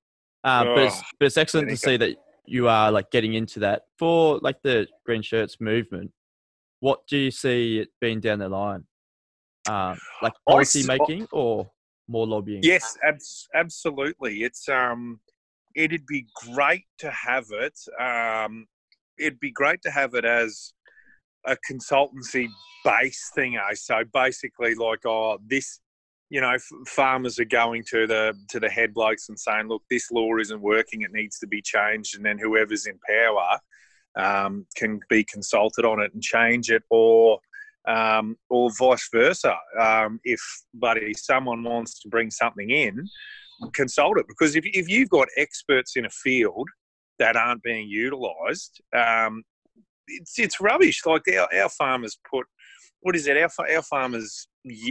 Uh, 0.44 0.64
but 0.64 0.78
it's 0.84 0.96
Oh, 0.96 1.02
but 1.18 1.26
it's 1.26 1.36
excellent 1.36 1.68
to 1.70 1.76
see 1.76 1.96
that 1.96 2.16
you 2.46 2.68
are 2.68 2.92
like 2.92 3.10
getting 3.10 3.34
into 3.34 3.60
that 3.60 3.82
for 3.98 4.38
like 4.40 4.62
the 4.62 4.86
green 5.04 5.22
shirts 5.22 5.60
movement. 5.60 6.12
What 6.80 7.06
do 7.08 7.18
you 7.18 7.30
see 7.30 7.80
it 7.80 7.88
being 8.00 8.20
down 8.20 8.38
the 8.38 8.48
line? 8.48 8.84
Um, 9.68 9.98
like 10.22 10.32
policy 10.48 10.84
making 10.86 11.26
or 11.32 11.68
more 12.08 12.26
lobbying? 12.26 12.60
Yes, 12.62 12.96
abs- 13.04 13.48
absolutely. 13.54 14.42
It's 14.44 14.68
um, 14.68 15.20
it'd 15.74 16.06
be 16.06 16.26
great 16.54 16.84
to 16.98 17.10
have 17.10 17.46
it. 17.50 17.78
Um, 18.00 18.66
it'd 19.18 19.40
be 19.40 19.50
great 19.50 19.82
to 19.82 19.90
have 19.90 20.14
it 20.14 20.24
as 20.24 20.72
a 21.46 21.56
consultancy 21.70 22.48
based 22.84 23.34
thing. 23.34 23.56
Eh? 23.56 23.74
So 23.74 24.02
basically, 24.12 24.74
like, 24.74 25.04
oh, 25.06 25.38
this, 25.46 25.80
you 26.28 26.40
know, 26.40 26.56
farmers 26.86 27.38
are 27.38 27.44
going 27.44 27.84
to 27.90 28.06
the 28.06 28.34
to 28.50 28.58
the 28.58 28.68
head 28.68 28.92
blokes 28.92 29.28
and 29.28 29.38
saying, 29.38 29.68
look, 29.68 29.82
this 29.90 30.10
law 30.10 30.36
isn't 30.38 30.60
working. 30.60 31.02
It 31.02 31.12
needs 31.12 31.38
to 31.38 31.46
be 31.46 31.62
changed, 31.62 32.16
and 32.16 32.24
then 32.24 32.38
whoever's 32.38 32.86
in 32.86 32.98
power 33.08 33.58
um, 34.16 34.66
can 34.76 35.00
be 35.08 35.24
consulted 35.24 35.84
on 35.84 36.00
it 36.00 36.12
and 36.14 36.22
change 36.22 36.70
it, 36.70 36.82
or 36.90 37.38
um, 37.86 38.36
or 38.50 38.70
vice 38.78 39.08
versa. 39.12 39.56
Um, 39.80 40.18
if 40.24 40.40
buddy, 40.74 41.14
someone 41.14 41.62
wants 41.62 42.00
to 42.00 42.08
bring 42.08 42.30
something 42.30 42.70
in, 42.70 43.08
consult 43.72 44.18
it 44.18 44.26
because 44.28 44.56
if 44.56 44.64
if 44.66 44.88
you've 44.88 45.10
got 45.10 45.28
experts 45.36 45.96
in 45.96 46.06
a 46.06 46.10
field 46.10 46.68
that 47.18 47.36
aren't 47.36 47.62
being 47.62 47.88
utilised, 47.88 48.80
um, 48.96 49.44
it's 50.08 50.38
it's 50.40 50.60
rubbish. 50.60 51.06
Like 51.06 51.22
our, 51.28 51.48
our 51.54 51.68
farmers 51.68 52.18
put, 52.28 52.46
what 53.00 53.14
is 53.14 53.28
it? 53.28 53.36
Our 53.36 53.50
our 53.76 53.82
farmers 53.82 54.48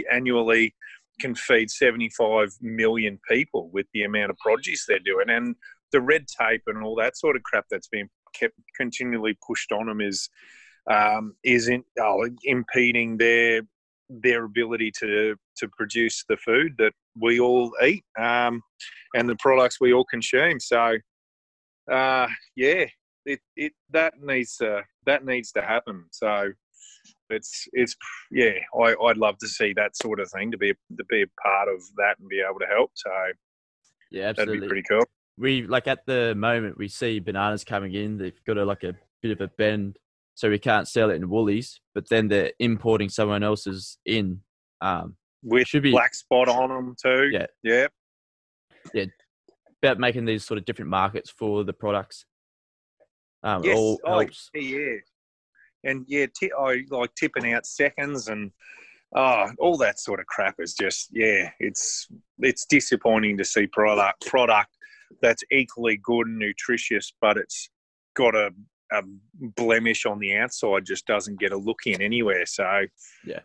annually 0.10 0.74
can 1.19 1.36
feed 1.36 1.69
75 1.69 2.49
million 2.62 3.19
people 3.30 3.69
with 3.71 3.86
the 3.93 4.04
amount 4.04 4.32
of 4.32 4.38
produce 4.38 4.86
they're 4.86 4.99
doing, 4.99 5.30
and 5.30 5.56
the 5.91 6.01
red 6.01 6.25
tape 6.28 6.63
and 6.67 6.84
all 6.84 6.95
that 6.95 7.17
sort 7.17 7.36
of 7.36 7.43
crap 7.43 7.65
that's 7.69 7.88
being 7.88 8.10
kept 8.34 8.56
continually 8.75 9.38
pushed 9.45 9.71
on 9.71 9.88
them 9.88 10.01
is 10.01 10.30
um, 10.91 11.36
is 11.43 11.67
in, 11.67 11.84
oh, 11.99 12.28
impeding 12.43 13.17
their 13.17 13.62
their 14.10 14.43
ability 14.45 14.91
to 14.99 15.36
to 15.58 15.67
produce 15.78 16.23
the 16.30 16.38
food 16.38 16.75
that 16.78 16.93
we 17.19 17.39
all 17.39 17.71
eat 17.84 18.04
um, 18.19 18.62
and 19.15 19.28
the 19.28 19.38
products 19.38 19.80
we 19.80 19.93
all 19.93 20.06
consume. 20.06 20.60
So, 20.60 20.97
uh, 21.91 22.28
yeah, 22.56 22.86
it, 23.25 23.39
it 23.56 23.73
that 23.91 24.13
needs 24.21 24.58
to 24.58 24.84
that 25.06 25.25
needs 25.25 25.51
to 25.54 25.62
happen. 25.62 26.06
So, 26.12 26.51
it's 27.29 27.67
it's 27.73 27.95
yeah, 28.31 28.51
I, 28.79 28.95
I'd 29.05 29.17
love 29.17 29.38
to 29.39 29.47
see 29.47 29.73
that 29.73 29.95
sort 29.97 30.19
of 30.19 30.29
thing 30.31 30.51
to 30.51 30.57
be 30.57 30.73
to 30.97 31.05
be 31.09 31.23
a 31.23 31.41
part 31.41 31.67
of 31.67 31.81
that 31.97 32.15
and 32.19 32.29
be 32.29 32.41
able 32.47 32.59
to 32.59 32.65
help. 32.67 32.91
So 32.95 33.11
yeah, 34.11 34.31
that'd 34.33 34.61
be 34.61 34.67
pretty 34.67 34.83
cool. 34.89 35.03
we 35.38 35.63
like 35.67 35.88
at 35.88 36.05
the 36.05 36.35
moment 36.35 36.77
we 36.77 36.88
see 36.88 37.19
bananas 37.19 37.63
coming 37.63 37.93
in. 37.93 38.17
They've 38.17 38.43
got 38.45 38.57
a, 38.57 38.65
like 38.65 38.83
a 38.83 38.95
bit 39.21 39.31
of 39.31 39.41
a 39.41 39.47
bend, 39.57 39.97
so 40.35 40.49
we 40.49 40.59
can't 40.59 40.88
sell 40.88 41.09
it 41.09 41.15
in 41.15 41.29
Woolies. 41.29 41.81
But 41.93 42.09
then 42.09 42.27
they're 42.27 42.51
importing 42.59 43.09
someone 43.09 43.43
else's 43.43 43.97
in. 44.05 44.41
Um, 44.81 45.15
With 45.43 45.67
Should 45.67 45.83
be- 45.83 45.91
black 45.91 46.13
spot 46.13 46.47
on 46.47 46.69
them 46.69 46.95
too. 47.01 47.29
Yeah. 47.31 47.47
yeah. 47.63 47.88
Yeah. 48.93 49.05
About 49.81 49.99
making 49.99 50.25
these 50.25 50.45
sort 50.45 50.57
of 50.57 50.65
different 50.65 50.89
markets 50.91 51.29
for 51.29 51.63
the 51.63 51.73
products. 51.73 52.25
Um, 53.43 53.63
Yes, 53.63 53.77
all 53.77 53.99
oh, 54.05 54.19
helps. 54.19 54.49
yeah, 54.55 54.95
and 55.86 56.06
yeah, 56.08 56.26
ti 56.38 56.52
I 56.58 56.84
like 56.89 57.13
tipping 57.15 57.54
out 57.54 57.65
seconds 57.65 58.28
and 58.28 58.52
oh, 59.15 59.52
all 59.60 59.78
that 59.78 60.00
sort 60.00 60.19
of 60.19 60.26
crap 60.26 60.56
is 60.60 60.74
just 60.74 61.10
yeah, 61.12 61.52
it's 61.60 62.08
it's 62.39 62.65
disappointing 62.65 63.38
to 63.38 63.45
see 63.45 63.67
product 63.67 64.26
product 64.26 64.69
that's 65.21 65.43
equally 65.52 65.98
good 66.04 66.28
and 66.28 66.39
nutritious, 66.39 67.13
but 67.21 67.38
it's 67.38 67.69
got 68.15 68.36
a, 68.36 68.52
a 68.91 69.02
blemish 69.56 70.06
on 70.06 70.19
the 70.19 70.36
outside, 70.36 70.86
just 70.86 71.06
doesn't 71.06 71.39
get 71.39 71.52
a 71.52 71.58
look 71.58 71.80
in 71.86 72.02
anywhere. 72.02 72.45
So 72.45 72.86
Yeah. 73.26 73.39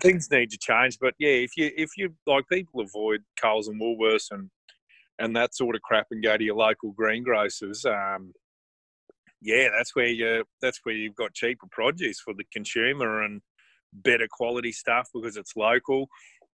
things 0.00 0.30
need 0.30 0.50
to 0.50 0.58
change. 0.58 0.98
But 1.00 1.14
yeah, 1.18 1.30
if 1.30 1.56
you 1.56 1.70
if 1.76 1.90
you 1.96 2.14
like 2.26 2.44
people 2.50 2.80
avoid 2.80 3.22
Coles 3.40 3.68
and 3.68 3.80
Woolworths 3.80 4.30
and 4.30 4.50
and 5.18 5.34
that 5.34 5.54
sort 5.54 5.74
of 5.74 5.82
crap 5.82 6.06
and 6.10 6.22
go 6.22 6.36
to 6.36 6.44
your 6.44 6.56
local 6.56 6.94
greengrocers. 6.94 7.84
Um, 7.84 8.32
yeah, 9.40 9.68
that's 9.76 9.94
where 9.94 10.06
you 10.06 10.44
that's 10.60 10.80
where 10.82 10.94
you've 10.94 11.14
got 11.14 11.34
cheaper 11.34 11.66
produce 11.70 12.20
for 12.20 12.34
the 12.34 12.44
consumer 12.52 13.22
and 13.22 13.40
better 13.92 14.26
quality 14.30 14.72
stuff 14.72 15.08
because 15.14 15.36
it's 15.36 15.56
local, 15.56 16.08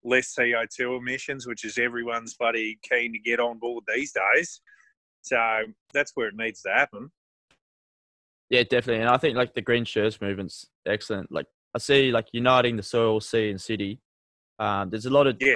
less 0.04 0.34
CO 0.34 0.64
two 0.76 0.96
emissions, 0.96 1.46
which 1.48 1.66
is 1.66 1.78
everyone's 1.78 2.36
bloody 2.36 2.80
keen 2.90 3.14
to 3.14 3.20
get 3.20 3.40
on 3.40 3.60
board 3.60 3.84
these 3.88 4.14
days. 4.14 4.62
So 5.22 5.38
that's 5.94 6.12
where 6.16 6.28
it 6.28 6.36
needs 6.36 6.62
to 6.62 6.70
happen. 6.70 7.12
Yeah, 8.50 8.64
definitely. 8.64 9.02
And 9.02 9.10
I 9.10 9.18
think 9.18 9.36
like 9.36 9.54
the 9.54 9.62
green 9.62 9.86
shirts 9.86 10.22
movement's 10.22 10.66
excellent. 10.88 11.32
Like 11.32 11.46
I 11.76 11.80
see 11.80 12.12
like 12.12 12.28
uniting 12.32 12.78
the 12.78 12.84
soil, 12.84 13.20
sea, 13.20 13.50
and 13.50 13.62
city. 13.62 14.00
Um, 14.58 14.90
there's 14.90 15.06
a 15.06 15.12
lot 15.12 15.28
of 15.28 15.38
Yes. 15.40 15.56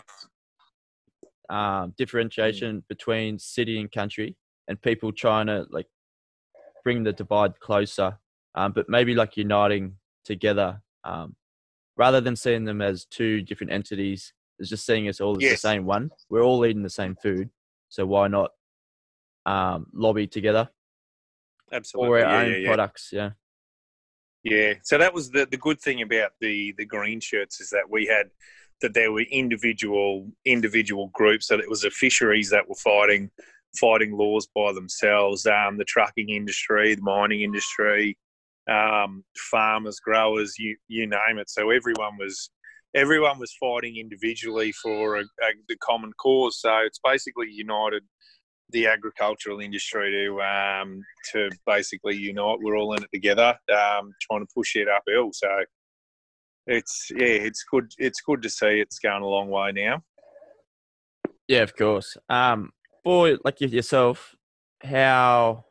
um, 1.50 1.94
differentiation 1.98 2.84
between 2.88 3.40
city 3.40 3.80
and 3.80 3.92
country, 3.92 4.38
and 4.68 4.82
people 4.82 5.12
trying 5.12 5.48
to 5.48 5.66
like 5.72 5.88
bring 6.84 7.04
the 7.04 7.13
divide 7.13 7.60
closer, 7.60 8.17
um, 8.56 8.72
but 8.74 8.89
maybe 8.89 9.15
like 9.15 9.38
uniting 9.38 9.96
together 10.26 10.82
um, 11.04 11.36
rather 11.98 12.22
than 12.22 12.36
seeing 12.36 12.65
them 12.65 12.82
as 12.82 13.06
two 13.06 13.41
different 13.41 13.72
entities. 13.72 14.34
It's 14.60 14.69
just 14.69 14.86
seeing 14.86 15.08
us 15.08 15.19
all 15.19 15.36
as 15.36 15.50
the 15.50 15.58
same 15.58 15.86
one. 15.86 16.12
We're 16.30 16.43
all 16.43 16.65
eating 16.65 16.84
the 16.84 16.89
same 16.89 17.15
food, 17.15 17.50
so 17.89 18.06
why 18.06 18.28
not 18.28 18.52
um, 19.46 19.88
lobby 19.93 20.28
together 20.28 20.69
Absolutely. 21.72 22.08
for 22.08 22.26
our 22.26 22.32
yeah, 22.32 22.41
own 22.41 22.52
yeah, 22.52 22.58
yeah. 22.58 22.67
products? 22.67 23.10
Yeah. 23.12 23.30
Yeah. 24.43 24.74
So 24.84 24.98
that 24.98 25.13
was 25.13 25.32
the, 25.32 25.48
the 25.50 25.58
good 25.58 25.80
thing 25.80 26.02
about 26.02 26.32
the, 26.41 26.74
the 26.78 26.86
green 26.86 27.19
shirts 27.19 27.62
is 27.62 27.69
that 27.69 27.89
we 27.89 28.06
had 28.06 28.30
that 28.82 28.93
there 28.93 29.12
were 29.12 29.22
individual 29.22 30.30
individual 30.46 31.08
groups 31.13 31.48
that 31.48 31.60
it 31.60 31.69
was 31.69 31.82
the 31.82 31.89
fisheries 31.89 32.50
that 32.50 32.67
were 32.67 32.76
fighting 32.76 33.32
fighting 33.80 34.18
laws 34.18 34.48
by 34.56 34.72
themselves. 34.74 35.46
Um, 35.46 35.78
the 35.78 35.86
trucking 35.86 36.30
industry, 36.30 36.96
the 36.96 37.02
mining 37.02 37.42
industry, 37.42 38.18
um, 38.70 39.24
farmers, 39.52 40.00
growers, 40.00 40.56
you 40.58 40.78
you 40.88 41.08
name 41.08 41.38
it. 41.38 41.50
So 41.50 41.70
everyone 41.70 42.18
was 42.18 42.50
everyone 42.96 43.40
was 43.40 43.56
fighting 43.60 43.98
individually 43.98 44.72
for 44.72 45.18
a, 45.18 45.22
a, 45.22 45.50
the 45.68 45.78
common 45.78 46.12
cause. 46.14 46.60
So 46.60 46.78
it's 46.86 47.00
basically 47.04 47.50
united 47.50 48.04
the 48.70 48.88
agricultural 48.88 49.60
industry 49.60 50.12
to 50.12 50.42
um, 50.42 51.02
to 51.32 51.50
basically 51.66 52.16
unite. 52.16 52.60
We're 52.62 52.78
all 52.78 52.94
in 52.94 53.04
it 53.04 53.10
together, 53.14 53.58
um, 53.72 54.12
trying 54.22 54.42
to 54.42 54.48
push 54.54 54.76
it 54.76 54.88
uphill. 54.88 55.32
So 55.34 55.48
it's 56.68 57.12
yeah, 57.16 57.28
it's 57.28 57.64
good. 57.70 57.92
It's 57.98 58.22
good 58.22 58.42
to 58.42 58.50
see 58.50 58.80
it's 58.80 59.00
going 59.00 59.22
a 59.22 59.28
long 59.28 59.50
way 59.50 59.72
now. 59.72 60.04
Yeah, 61.48 61.62
of 61.62 61.76
course. 61.76 62.16
Um, 62.30 62.72
for 63.04 63.38
like 63.44 63.62
yourself, 63.62 64.36
how 64.84 65.66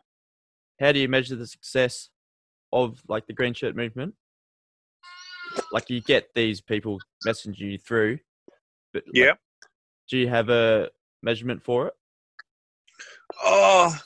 how 0.81 0.93
do 0.93 0.99
you 0.99 1.09
measure 1.09 1.37
the 1.37 1.47
success 1.47 2.11
of 2.73 3.03
like 3.09 3.27
the 3.27 3.33
green 3.33 3.55
shirt 3.55 3.77
movement? 3.77 4.15
Like 5.73 5.91
you 5.91 6.01
get 6.01 6.35
these 6.35 6.61
people 6.61 7.01
messaging 7.27 7.59
you 7.59 7.79
through, 7.79 8.19
but 8.93 9.05
like, 9.07 9.15
Yeah. 9.15 9.33
do 10.09 10.19
you 10.19 10.29
have 10.29 10.49
a 10.49 10.91
measurement 11.23 11.63
for 11.63 11.89
it? 11.89 11.95
Oh, 13.43 13.97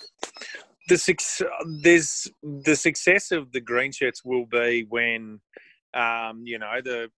the 0.89 0.97
suc- 0.97 1.49
there's 1.83 2.31
the 2.43 2.77
success 2.77 3.33
of 3.33 3.53
the 3.53 3.61
green 3.61 3.93
shirts 3.93 4.25
will 4.25 4.47
be 4.47 4.87
when 4.89 5.41
um, 5.95 6.43
you 6.45 6.59
know 6.59 6.81
the 6.83 7.11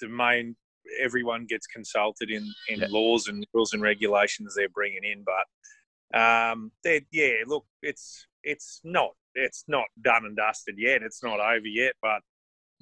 the 0.00 0.08
main 0.08 0.56
everyone 1.00 1.46
gets 1.46 1.66
consulted 1.66 2.30
in 2.30 2.44
in 2.68 2.80
Yeah. 2.80 2.86
laws 2.90 3.28
and 3.28 3.46
rules 3.52 3.72
and 3.72 3.82
regulations 3.82 4.54
they're 4.54 4.68
bringing 4.68 5.04
in, 5.04 5.24
but 5.24 5.46
um, 6.12 6.72
yeah, 7.12 7.34
look, 7.46 7.64
it's 7.82 8.26
it's 8.42 8.80
not 8.84 9.10
it's 9.34 9.64
not 9.68 9.86
done 10.02 10.24
and 10.24 10.36
dusted 10.36 10.76
yet. 10.78 11.02
It's 11.02 11.22
not 11.22 11.40
over 11.40 11.66
yet, 11.66 11.94
but 12.02 12.20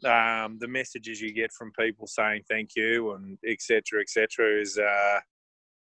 um, 0.09 0.59
the 0.61 0.69
messages 0.69 1.21
you 1.21 1.33
get 1.33 1.53
from 1.53 1.73
people 1.79 2.07
saying 2.07 2.43
thank 2.49 2.71
you 2.77 3.13
and 3.15 3.39
etc. 3.47 4.01
etc. 4.01 4.61
is 4.61 4.79
uh, 4.79 5.21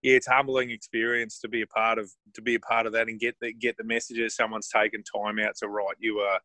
yeah, 0.02 0.16
it's 0.16 0.28
a 0.28 0.32
humbling 0.32 0.70
experience 0.70 1.38
to 1.40 1.48
be 1.48 1.62
a 1.62 1.66
part 1.66 1.98
of 1.98 2.10
to 2.34 2.42
be 2.42 2.56
a 2.56 2.60
part 2.60 2.86
of 2.86 2.92
that 2.92 3.08
and 3.08 3.20
get 3.20 3.36
the 3.40 3.52
get 3.52 3.76
the 3.76 3.84
messages. 3.84 4.36
Someone's 4.36 4.68
taken 4.68 5.02
time 5.02 5.38
out 5.38 5.54
to 5.60 5.68
write 5.68 5.96
you 5.98 6.20
a 6.20 6.38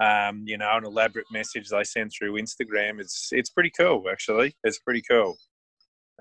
um, 0.00 0.44
you 0.46 0.56
know 0.56 0.70
an 0.76 0.84
elaborate 0.84 1.26
message 1.30 1.68
they 1.68 1.84
send 1.84 2.12
through 2.12 2.34
Instagram. 2.34 3.00
It's 3.00 3.28
it's 3.32 3.50
pretty 3.50 3.70
cool 3.70 4.04
actually. 4.10 4.56
It's 4.64 4.78
pretty 4.78 5.02
cool. 5.08 5.36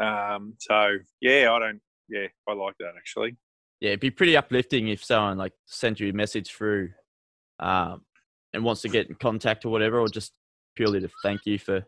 Um, 0.02 0.56
so 0.60 0.98
yeah, 1.22 1.52
I 1.52 1.60
don't 1.60 1.82
yeah 2.10 2.28
I 2.48 2.54
like 2.54 2.76
that 2.80 2.94
actually. 2.98 3.38
Yeah, 3.80 3.90
it'd 3.90 4.02
be 4.02 4.12
pretty 4.12 4.36
uplifting 4.36 4.90
if 4.90 5.04
someone 5.04 5.38
like 5.38 5.54
sent 5.66 6.00
you 6.00 6.10
a 6.10 6.14
message 6.14 6.52
through, 6.52 6.90
um, 7.60 8.02
and 8.54 8.64
wants 8.64 8.82
to 8.82 8.90
get 8.90 9.08
in 9.08 9.16
contact 9.16 9.66
or 9.66 9.70
whatever, 9.70 10.00
or 10.00 10.10
just 10.10 10.34
purely 10.76 11.00
to 11.00 11.10
thank 11.24 11.46
you 11.46 11.58
for 11.58 11.84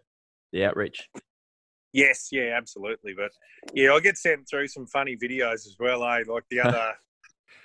the 0.54 0.63
outreach. 0.63 1.10
Yes, 1.93 2.30
yeah, 2.32 2.54
absolutely. 2.56 3.13
But 3.13 3.32
yeah, 3.73 3.91
I 3.91 3.99
get 3.99 4.17
sent 4.17 4.47
through 4.49 4.69
some 4.69 4.88
funny 4.88 5.17
videos 5.17 5.65
as 5.67 5.75
well. 5.77 6.04
Eh? 6.06 6.23
Like 6.27 6.43
the 6.49 6.60
other, 6.63 6.93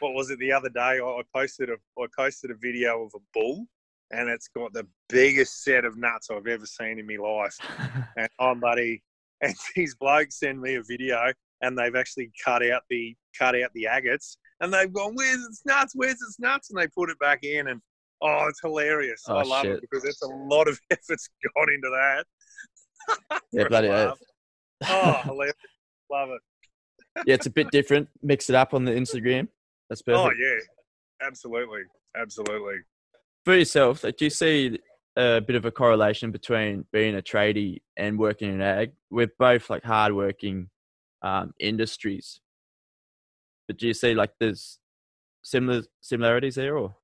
what 0.00 0.14
was 0.14 0.30
it? 0.30 0.40
The 0.40 0.52
other 0.52 0.70
day, 0.70 0.80
I 0.80 0.98
I 0.98 1.22
posted 1.34 1.70
a 1.70 1.76
I 2.00 2.06
posted 2.18 2.50
a 2.50 2.56
video 2.60 3.04
of 3.04 3.12
a 3.14 3.20
bull, 3.32 3.66
and 4.10 4.28
it's 4.28 4.48
got 4.48 4.72
the 4.72 4.86
biggest 5.08 5.64
set 5.64 5.84
of 5.84 5.96
nuts 5.96 6.28
I've 6.30 6.46
ever 6.46 6.66
seen 6.66 6.98
in 6.98 7.06
my 7.06 7.16
life. 7.16 7.56
And 8.18 8.28
I'm 8.40 8.60
buddy, 8.60 9.02
and 9.42 9.54
these 9.76 9.94
blokes 9.94 10.40
send 10.40 10.60
me 10.60 10.76
a 10.76 10.82
video, 10.82 11.32
and 11.60 11.76
they've 11.76 11.94
actually 11.94 12.30
cut 12.42 12.64
out 12.64 12.82
the 12.88 13.14
cut 13.38 13.54
out 13.54 13.70
the 13.74 13.84
agates, 13.84 14.38
and 14.60 14.72
they've 14.72 14.92
gone, 14.92 15.14
"Where's 15.14 15.44
its 15.44 15.62
nuts? 15.66 15.92
Where's 15.94 16.14
its 16.14 16.38
nuts?" 16.38 16.70
And 16.70 16.80
they 16.80 16.88
put 16.88 17.10
it 17.10 17.18
back 17.18 17.44
in, 17.44 17.68
and 17.68 17.80
oh, 18.22 18.46
it's 18.48 18.60
hilarious. 18.62 19.22
Oh, 19.28 19.36
I 19.36 19.42
love 19.42 19.64
shit. 19.64 19.76
it 19.76 19.80
because 19.82 20.04
it's 20.04 20.22
a 20.22 20.28
lot 20.28 20.66
of 20.68 20.80
effort's 20.90 21.28
gone 21.56 21.72
into 21.72 21.90
that. 21.90 22.24
Yeah, 23.52 23.68
bloody 23.68 23.88
oath. 23.88 24.18
Oh, 24.88 25.20
hilarious. 25.24 25.54
Love 26.10 26.30
it. 26.30 27.24
yeah, 27.26 27.34
it's 27.34 27.46
a 27.46 27.50
bit 27.50 27.70
different. 27.70 28.08
Mix 28.22 28.48
it 28.48 28.54
up 28.54 28.72
on 28.72 28.84
the 28.84 28.92
Instagram. 28.92 29.48
That's 29.90 30.02
oh, 30.08 30.12
perfect. 30.12 30.40
Oh 30.40 30.42
yeah, 30.42 31.26
absolutely, 31.26 31.82
absolutely. 32.16 32.76
For 33.46 33.54
yourself, 33.54 34.02
like, 34.02 34.16
do 34.16 34.24
you 34.24 34.30
see 34.30 34.76
a 35.14 35.40
bit 35.40 35.54
of 35.54 35.64
a 35.64 35.70
correlation 35.70 36.32
between 36.32 36.85
being 36.92 37.14
a 37.14 37.22
tradie 37.22 37.80
and 37.96 38.18
working 38.18 38.52
in 38.52 38.61
ag? 38.61 38.90
We're 39.09 39.30
both 39.38 39.70
like 39.70 39.85
hardworking 39.85 40.68
um, 41.22 41.54
industries, 41.61 42.40
but 43.68 43.78
do 43.78 43.87
you 43.87 43.94
see 43.94 44.14
like 44.14 44.32
there's 44.40 44.80
similar 45.42 45.85
similarities 46.00 46.56
there, 46.56 46.76
or 46.76 46.96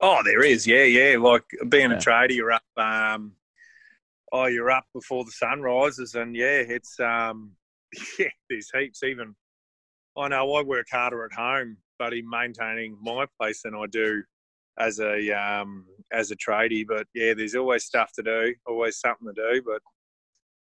Oh, 0.00 0.22
there 0.22 0.44
is, 0.44 0.68
yeah, 0.68 0.84
yeah. 0.84 1.18
Like 1.18 1.42
being 1.68 1.90
Yeah. 1.90 1.96
a 1.96 2.00
trader, 2.00 2.32
you're 2.34 2.52
up. 2.52 2.62
Um, 2.76 3.32
oh, 4.30 4.46
you're 4.46 4.70
up 4.70 4.86
before 4.94 5.24
the 5.24 5.32
sun 5.32 5.62
rises, 5.62 6.14
and 6.14 6.36
yeah, 6.36 6.62
it's 6.68 7.00
um, 7.00 7.56
yeah. 8.20 8.28
There's 8.48 8.70
heaps. 8.72 9.02
Even 9.02 9.34
I 10.16 10.28
know 10.28 10.54
I 10.54 10.62
work 10.62 10.86
harder 10.92 11.24
at 11.24 11.32
home, 11.32 11.78
but 11.98 12.14
in 12.14 12.30
maintaining 12.30 12.96
my 13.02 13.26
place 13.36 13.62
than 13.62 13.74
I 13.74 13.86
do 13.90 14.22
as 14.78 14.98
a 14.98 15.30
um 15.30 15.86
as 16.12 16.30
a 16.30 16.36
tradie. 16.36 16.86
But 16.86 17.06
yeah, 17.14 17.34
there's 17.34 17.54
always 17.54 17.84
stuff 17.84 18.12
to 18.14 18.22
do, 18.22 18.54
always 18.66 18.98
something 18.98 19.28
to 19.28 19.52
do. 19.52 19.62
But 19.64 19.80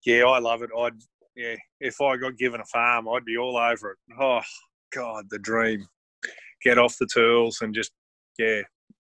yeah, 0.06 0.26
I 0.26 0.40
love 0.40 0.62
it. 0.62 0.70
I'd 0.78 0.94
yeah, 1.36 1.56
if 1.80 2.02
I 2.02 2.18
got 2.18 2.38
given 2.38 2.62
a 2.62 2.66
farm, 2.66 3.08
I'd 3.08 3.26
be 3.26 3.38
all 3.38 3.58
over 3.58 3.92
it. 3.92 3.98
Oh 4.20 4.42
God, 4.94 5.26
the 5.30 5.40
dream. 5.40 5.88
Get 6.64 6.78
off 6.78 6.98
the 7.00 7.08
tools 7.12 7.60
and 7.62 7.74
just 7.74 7.92
yeah, 8.38 8.62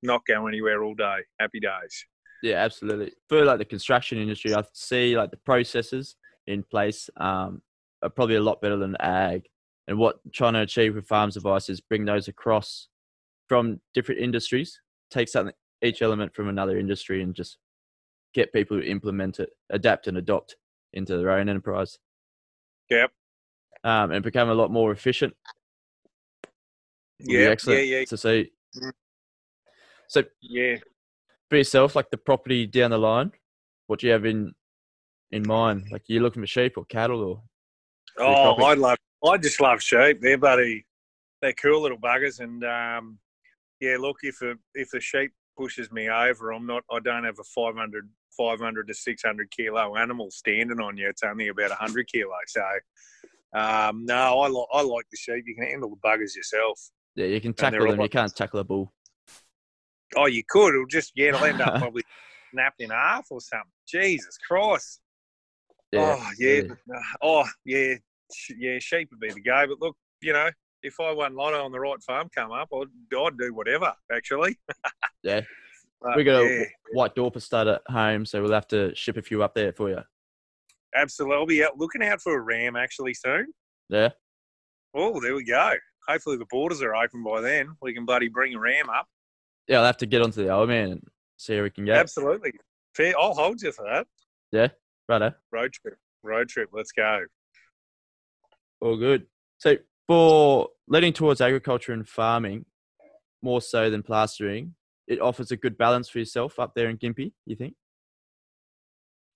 not 0.03 0.21
go 0.27 0.47
anywhere 0.47 0.83
all 0.83 0.93
day. 0.93 1.17
Happy 1.39 1.59
days. 1.59 2.05
yeah, 2.43 2.57
absolutely. 2.57 3.13
For 3.29 3.43
like 3.45 3.57
the 3.57 3.65
construction 3.65 4.19
industry, 4.19 4.53
I 4.53 4.63
see 4.73 5.17
like 5.17 5.31
the 5.31 5.37
processes 5.37 6.15
in 6.47 6.63
place 6.63 7.09
um, 7.17 7.61
are 8.03 8.09
probably 8.09 8.35
a 8.35 8.41
lot 8.41 8.61
better 8.61 8.77
than 8.77 8.95
ag. 8.99 9.47
And 9.87 9.97
what 9.97 10.19
trying 10.31 10.53
to 10.53 10.61
achieve 10.61 10.95
with 10.95 11.07
farms 11.07 11.37
advice 11.37 11.69
is 11.69 11.81
bring 11.81 12.05
those 12.05 12.27
across 12.27 12.87
from 13.51 13.81
different 13.93 14.21
industries, 14.21 14.79
take 15.09 15.27
something 15.27 15.53
each 15.83 16.01
element 16.01 16.33
from 16.33 16.47
another 16.47 16.77
industry, 16.79 17.21
and 17.21 17.35
just 17.35 17.57
get 18.33 18.53
people 18.53 18.79
to 18.79 18.87
implement 18.89 19.41
it, 19.41 19.49
adapt 19.69 20.07
and 20.07 20.17
adopt 20.17 20.55
into 20.93 21.17
their 21.17 21.31
own 21.31 21.49
enterprise, 21.49 21.99
Yep. 22.89 23.11
um, 23.83 24.11
and 24.11 24.23
become 24.23 24.47
a 24.47 24.53
lot 24.53 24.71
more 24.71 24.93
efficient. 24.93 25.35
Yeah. 27.19 27.53
Yeah. 27.67 27.79
Yeah. 27.79 28.05
to 28.05 28.15
see. 28.15 28.53
Mm. 28.77 28.91
So 30.07 30.23
Yeah. 30.39 30.77
for 31.49 31.57
yourself, 31.57 31.93
like 31.93 32.09
the 32.09 32.17
property 32.17 32.65
down 32.65 32.91
the 32.91 32.97
line, 32.97 33.33
what 33.87 33.99
do 33.99 34.07
you 34.07 34.13
have 34.13 34.25
in 34.25 34.53
in 35.31 35.43
mind? 35.45 35.87
Like 35.91 36.03
you're 36.07 36.23
looking 36.23 36.41
for 36.41 36.47
sheep 36.47 36.77
or 36.77 36.85
cattle 36.85 37.21
or 37.21 37.43
Oh. 38.17 38.63
I 38.63 38.75
love. 38.75 38.97
I 39.25 39.37
just 39.37 39.59
love 39.59 39.81
sheep. 39.83 40.21
They're 40.21 40.37
bloody. 40.37 40.85
They're 41.41 41.51
cool 41.51 41.81
little 41.81 41.97
buggers, 41.99 42.39
and 42.39 42.63
um, 42.63 43.19
yeah. 43.81 43.97
Look, 43.99 44.17
if 44.23 44.41
a 44.41 44.55
if 44.73 44.89
the 44.91 45.01
sheep 45.01 45.31
pushes 45.57 45.91
me 45.91 46.09
over, 46.09 46.51
I'm 46.53 46.65
not. 46.65 46.83
I 46.89 46.99
don't 46.99 47.25
have 47.25 47.39
a 47.39 47.43
500, 47.43 48.09
500 48.37 48.87
to 48.87 48.93
six 48.93 49.23
hundred 49.23 49.51
kilo 49.51 49.95
animal 49.97 50.31
standing 50.31 50.79
on 50.79 50.95
you. 50.97 51.09
It's 51.09 51.23
only 51.23 51.49
about 51.49 51.71
hundred 51.71 52.07
kilo. 52.07 52.31
So, 52.47 52.63
um, 53.55 54.05
no, 54.05 54.39
I 54.39 54.47
like 54.47 54.67
I 54.73 54.81
like 54.81 55.05
the 55.11 55.17
sheep. 55.17 55.43
You 55.45 55.55
can 55.55 55.65
handle 55.67 55.89
the 55.89 55.97
buggers 56.07 56.35
yourself. 56.35 56.79
yeah, 57.15 57.25
you 57.25 57.41
can 57.41 57.53
tackle 57.53 57.87
them. 57.87 57.99
all- 57.99 58.05
You 58.05 58.09
can't 58.09 58.33
tackle 58.35 58.59
a 58.59 58.63
bull. 58.63 58.93
Oh, 60.15 60.27
you 60.27 60.43
could. 60.47 60.73
It'll 60.73 60.85
just 60.87 61.11
yeah. 61.15 61.29
It'll 61.29 61.43
end 61.45 61.61
up 61.61 61.75
probably 61.81 62.03
snapped 62.51 62.81
in 62.81 62.89
half 62.89 63.27
or 63.31 63.41
something. 63.41 63.71
Jesus 63.87 64.37
Christ. 64.47 65.01
Yeah, 65.91 66.15
oh 66.17 66.29
yeah, 66.39 66.61
uh, 66.95 66.99
oh 67.21 67.45
yeah, 67.65 67.95
yeah. 68.57 68.79
Sheep 68.79 69.09
would 69.11 69.19
be 69.19 69.31
the 69.33 69.41
go, 69.41 69.65
but 69.67 69.81
look, 69.81 69.97
you 70.21 70.31
know, 70.31 70.49
if 70.83 70.99
I 70.99 71.11
won 71.13 71.35
lotto 71.35 71.63
on 71.63 71.71
the 71.71 71.79
right 71.79 72.01
farm 72.03 72.29
come 72.33 72.51
up, 72.51 72.69
I'd, 72.73 73.15
I'd 73.17 73.37
do 73.37 73.53
whatever. 73.53 73.93
Actually, 74.11 74.57
Yeah. 75.23 75.41
But, 76.01 76.17
we 76.17 76.23
got 76.23 76.41
a 76.41 76.45
yeah, 76.59 76.63
white 76.93 77.13
dorper 77.15 77.39
stud 77.41 77.67
at 77.67 77.81
home, 77.87 78.25
so 78.25 78.41
we'll 78.41 78.53
have 78.53 78.67
to 78.69 78.93
ship 78.95 79.17
a 79.17 79.21
few 79.21 79.43
up 79.43 79.53
there 79.53 79.71
for 79.71 79.89
you. 79.89 79.99
absolutely. 80.95 81.35
I'll 81.37 81.45
be 81.45 81.63
out 81.63 81.77
looking 81.77 82.01
out 82.03 82.21
for 82.21 82.35
a 82.35 82.41
ram 82.41 82.75
actually 82.75 83.13
soon. 83.13 83.47
Yeah, 83.89 84.09
Oh, 84.95 85.19
there 85.21 85.35
we 85.35 85.43
go. 85.43 85.73
Hopefully 86.07 86.37
the 86.37 86.45
borders 86.49 86.81
are 86.81 86.95
open 86.95 87.23
by 87.23 87.39
then. 87.41 87.75
We 87.81 87.93
can 87.93 88.05
bloody 88.05 88.27
bring 88.29 88.55
a 88.55 88.59
ram 88.59 88.89
up. 88.89 89.05
yeah. 89.67 89.77
I'll 89.77 89.85
have 89.85 89.97
to 89.97 90.05
get 90.07 90.21
onto 90.23 90.43
the 90.43 90.49
old 90.49 90.69
man 90.69 90.91
and 90.93 91.03
see 91.37 91.55
how 91.55 91.61
we 91.63 91.69
can 91.69 91.85
go. 91.85 91.93
Absolutely. 91.93 92.51
Fair. 92.95 93.13
I'll 93.19 93.35
hold 93.35 93.61
you 93.61 93.71
for 93.71 93.85
that 93.85 94.07
Yeah. 94.51 94.69
Righto, 95.07 95.33
road 95.51 95.71
trip. 95.73 95.97
Road 96.23 96.49
trip. 96.49 96.69
Let's 96.73 96.91
go. 96.91 97.25
all 98.81 98.97
good. 98.97 99.27
So 99.59 99.75
for 100.07 100.69
leading 100.87 101.13
towards 101.13 101.41
agriculture 101.41 101.93
and 101.93 102.07
farming, 102.07 102.65
more 103.41 103.61
so 103.61 103.89
than 103.89 104.03
plastering, 104.03 104.75
it 105.07 105.19
offers 105.19 105.51
a 105.51 105.57
good 105.57 105.77
balance 105.77 106.09
for 106.09 106.19
yourself 106.19 106.59
up 106.59 106.73
there 106.75 106.89
in 106.89 106.97
Gympie. 106.97 107.33
You 107.45 107.55
think? 107.55 107.75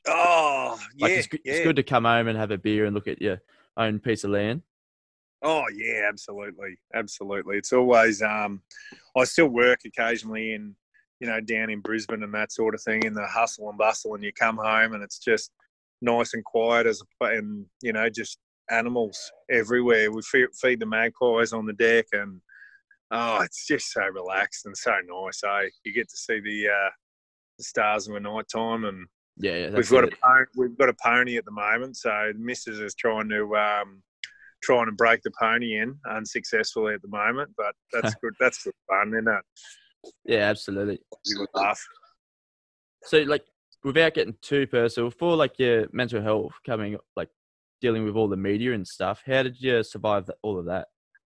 Oh, 0.08 0.56
Oh, 0.75 1.08
yeah, 1.08 1.08
it's, 1.08 1.28
good, 1.28 1.41
yeah. 1.45 1.54
it's 1.54 1.63
good 1.63 1.75
to 1.78 1.84
come 1.84 2.04
home 2.06 2.28
and 2.28 2.38
have 2.38 2.51
a 2.51 2.58
beer 2.58 2.86
and 2.86 2.93
look 2.93 3.08
at 3.08 3.21
your 3.21 3.41
own 3.78 3.99
piece 3.99 4.23
of 4.23 4.32
land. 4.32 4.62
Oh 5.41 5.65
yeah, 5.73 6.08
absolutely, 6.08 6.78
absolutely. 6.93 7.58
It's 7.58 7.71
always 7.73 8.21
um, 8.21 8.62
I 9.15 9.25
still 9.25 9.47
work 9.47 9.80
occasionally 9.86 10.54
in, 10.54 10.75
you 11.19 11.28
know, 11.28 11.39
down 11.39 11.69
in 11.69 11.82
Brisbane 11.82 12.23
and 12.23 12.34
that 12.34 12.51
sort 12.51 12.73
of 12.73 12.82
thing, 12.82 13.04
in 13.04 13.13
the 13.13 13.28
hustle 13.28 13.69
and 13.69 13.78
bustle, 13.78 14.15
and 14.15 14.23
you 14.23 14.32
come 14.34 14.58
home 14.58 14.93
and 14.93 15.04
it's 15.04 15.19
just 15.19 15.51
nice 16.01 16.34
and 16.34 16.43
quiet 16.43 16.88
as 16.88 17.01
a, 17.21 17.25
and 17.25 17.65
you 17.82 17.93
know 17.93 18.10
just 18.10 18.39
animals 18.69 19.19
everywhere. 19.51 20.12
We 20.12 20.21
feed, 20.21 20.47
feed 20.60 20.80
the 20.80 20.86
magpies 20.86 21.54
on 21.54 21.65
the 21.65 21.73
deck, 21.73 22.06
and 22.13 22.41
oh, 23.12 23.41
it's 23.41 23.65
just 23.67 23.91
so 23.91 24.01
relaxed 24.06 24.65
and 24.65 24.75
so 24.75 24.91
nice. 25.08 25.41
Eh? 25.43 25.69
You 25.84 25.93
get 25.93 26.10
to 26.10 26.17
see 26.17 26.39
the 26.39 26.67
uh, 26.69 26.89
the 27.58 27.63
stars 27.63 28.08
in 28.08 28.13
the 28.13 28.19
night 28.19 28.45
time, 28.54 28.86
and 28.86 29.08
Yeah, 29.38 29.56
yeah. 29.56 29.69
we've 29.71 29.89
got 29.89 30.06
it. 30.06 30.13
a 30.13 30.17
pony, 30.28 30.45
we've 30.58 30.78
got 30.78 30.89
a 30.89 30.95
pony 31.04 31.38
at 31.38 31.45
the 31.45 31.51
moment. 31.51 31.97
So 31.97 32.32
the 32.34 32.39
missus 32.39 32.80
is 32.80 32.95
trying 32.95 33.30
to 33.30 33.56
um, 33.56 34.01
trying 34.63 34.88
to 34.88 34.91
break 34.93 35.21
the 35.23 35.32
pony 35.39 35.78
in 35.78 35.95
unsuccessfully 36.10 36.93
at 36.95 37.01
the 37.01 37.08
moment, 37.08 37.51
but 37.58 37.73
that's 37.93 38.15
good. 38.15 38.34
That's 38.39 38.63
good 38.63 38.73
fun, 38.89 39.13
isn't 39.13 39.28
it? 39.28 39.43
Yeah, 40.25 40.49
absolutely. 40.49 40.99
Laugh. 41.54 41.82
So, 43.06 43.19
like, 43.19 43.43
without 43.84 44.13
getting 44.15 44.36
too 44.41 44.67
personal, 44.67 45.12
for 45.12 45.36
like 45.36 45.58
your 45.60 45.88
mental 45.91 46.21
health 46.21 46.54
coming, 46.65 46.95
up 46.95 47.01
like, 47.15 47.30
dealing 47.86 48.04
with 48.04 48.15
all 48.15 48.28
the 48.28 48.36
media 48.36 48.74
and 48.74 48.88
stuff, 48.88 49.21
how 49.28 49.43
did 49.43 49.62
you 49.62 49.84
survive 49.84 50.28
all 50.41 50.58
of 50.58 50.65
that? 50.65 50.88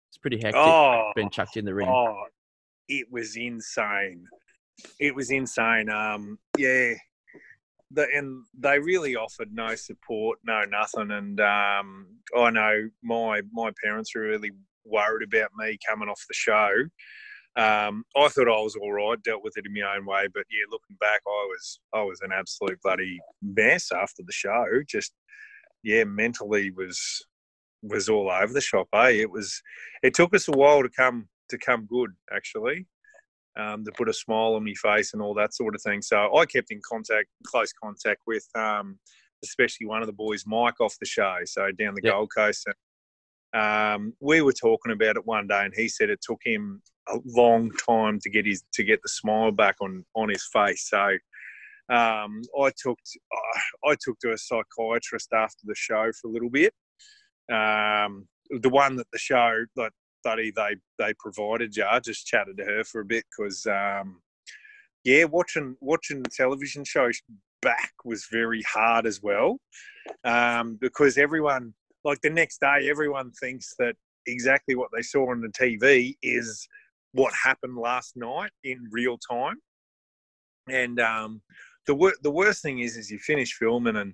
It's 0.09 0.17
pretty 0.17 0.37
hectic 0.37 0.55
Oh, 0.55 1.11
being 1.13 1.29
chucked 1.29 1.57
in 1.57 1.65
the 1.65 1.73
ring. 1.73 1.89
oh, 1.89 2.23
it 2.87 3.07
was 3.11 3.35
insane. 3.35 4.25
It 4.97 5.13
was 5.13 5.31
insane. 5.31 5.89
Um, 5.89 6.39
yeah, 6.57 6.93
the, 7.91 8.07
and 8.15 8.45
they 8.57 8.79
really 8.79 9.17
offered 9.17 9.49
no 9.51 9.75
support, 9.75 10.39
no 10.45 10.63
nothing. 10.63 11.11
And 11.11 11.41
um, 11.41 12.07
I 12.37 12.49
know 12.51 12.89
my 13.03 13.41
my 13.51 13.71
parents 13.83 14.15
were 14.15 14.21
really 14.21 14.51
worried 14.85 15.27
about 15.27 15.49
me 15.57 15.77
coming 15.85 16.07
off 16.07 16.23
the 16.29 16.33
show. 16.33 16.71
Um, 17.57 18.05
I 18.15 18.29
thought 18.29 18.47
I 18.47 18.61
was 18.61 18.77
all 18.77 18.93
right, 18.93 19.21
dealt 19.23 19.43
with 19.43 19.57
it 19.57 19.65
in 19.65 19.73
my 19.73 19.95
own 19.97 20.05
way. 20.05 20.27
But 20.33 20.45
yeah, 20.49 20.65
looking 20.71 20.95
back, 21.01 21.19
I 21.27 21.47
was 21.49 21.79
I 21.93 22.01
was 22.03 22.21
an 22.21 22.31
absolute 22.33 22.79
bloody 22.81 23.19
mess 23.41 23.91
after 23.91 24.23
the 24.25 24.31
show. 24.31 24.63
Just 24.87 25.11
yeah, 25.85 26.03
mentally 26.03 26.71
was 26.71 26.99
was 27.83 28.09
all 28.09 28.31
over 28.31 28.51
the 28.51 28.59
shop. 28.59 28.87
Eh? 28.95 29.21
It 29.21 29.31
was. 29.31 29.61
It 30.01 30.15
took 30.15 30.33
us 30.33 30.47
a 30.47 30.51
while 30.51 30.81
to 30.81 30.89
come 30.89 31.29
to 31.49 31.57
come 31.59 31.85
good, 31.85 32.09
actually, 32.35 32.87
um, 33.55 33.85
to 33.85 33.91
put 33.91 34.09
a 34.09 34.13
smile 34.13 34.55
on 34.55 34.65
my 34.65 34.73
face 34.73 35.13
and 35.13 35.21
all 35.21 35.35
that 35.35 35.53
sort 35.53 35.75
of 35.75 35.81
thing. 35.83 36.01
So 36.01 36.35
I 36.35 36.45
kept 36.47 36.71
in 36.71 36.81
contact, 36.89 37.27
close 37.45 37.71
contact 37.71 38.21
with, 38.25 38.47
um, 38.55 38.97
especially 39.43 39.85
one 39.85 40.01
of 40.01 40.07
the 40.07 40.13
boys, 40.13 40.43
Mike, 40.47 40.81
off 40.81 40.95
the 40.99 41.05
show. 41.05 41.37
So 41.45 41.71
down 41.71 41.93
the 41.93 42.01
Yep. 42.03 42.13
Gold 42.13 42.31
Coast. 42.35 42.67
And, 42.67 42.75
um, 43.61 44.13
we 44.19 44.41
were 44.41 44.53
talking 44.53 44.91
about 44.91 45.17
it 45.17 45.27
one 45.27 45.47
day, 45.47 45.63
and 45.63 45.73
he 45.75 45.87
said 45.87 46.09
it 46.09 46.19
took 46.21 46.41
him 46.43 46.81
a 47.07 47.19
long 47.25 47.69
time 47.87 48.19
to 48.21 48.29
get 48.31 48.47
his 48.47 48.63
to 48.73 48.83
get 48.83 49.03
the 49.03 49.09
smile 49.09 49.51
back 49.51 49.75
on 49.81 50.03
on 50.15 50.29
his 50.29 50.49
face. 50.51 50.89
So 50.89 51.15
um, 51.89 52.41
I 52.59 52.71
took 52.81 52.97
I 53.85 53.95
took 53.99 54.19
to 54.19 54.31
a 54.31 54.37
psychiatrist 54.37 55.29
after 55.33 55.63
the 55.65 55.75
show 55.75 56.11
for 56.19 56.29
a 56.29 56.31
little 56.31 56.49
bit. 56.49 56.73
Um, 57.51 58.27
the 58.49 58.69
one 58.69 58.95
that 58.95 59.07
the 59.11 59.19
show 59.19 59.65
that 59.75 59.91
study 60.21 60.51
they 60.55 60.75
they 60.97 61.13
provided, 61.19 61.75
yeah, 61.75 61.89
I 61.91 61.99
just 61.99 62.25
chatted 62.25 62.57
to 62.57 62.65
her 62.65 62.83
for 62.83 63.01
a 63.01 63.05
bit 63.05 63.25
because 63.37 63.65
um, 63.67 64.21
yeah, 65.03 65.25
watching 65.25 65.75
watching 65.81 66.23
the 66.23 66.29
television 66.35 66.83
show 66.83 67.09
back 67.61 67.93
was 68.03 68.27
very 68.31 68.61
hard 68.63 69.07
as 69.07 69.21
well 69.21 69.57
um, 70.23 70.77
because 70.79 71.17
everyone 71.17 71.73
like 72.03 72.21
the 72.21 72.29
next 72.29 72.59
day 72.59 72.87
everyone 72.89 73.31
thinks 73.39 73.73
that 73.79 73.95
exactly 74.27 74.75
what 74.75 74.89
they 74.93 75.01
saw 75.01 75.31
on 75.31 75.41
the 75.41 75.49
TV 75.49 76.15
is 76.21 76.67
what 77.13 77.33
happened 77.33 77.77
last 77.77 78.17
night 78.17 78.51
in 78.63 78.77
real 78.91 79.17
time. 79.17 79.55
And 80.67 80.99
um, 80.99 81.41
the 81.87 81.95
wor- 81.95 82.15
the 82.21 82.31
worst 82.31 82.61
thing 82.61 82.79
is, 82.79 82.97
is 82.97 83.09
you 83.09 83.19
finish 83.19 83.53
filming 83.53 83.97
and 83.97 84.13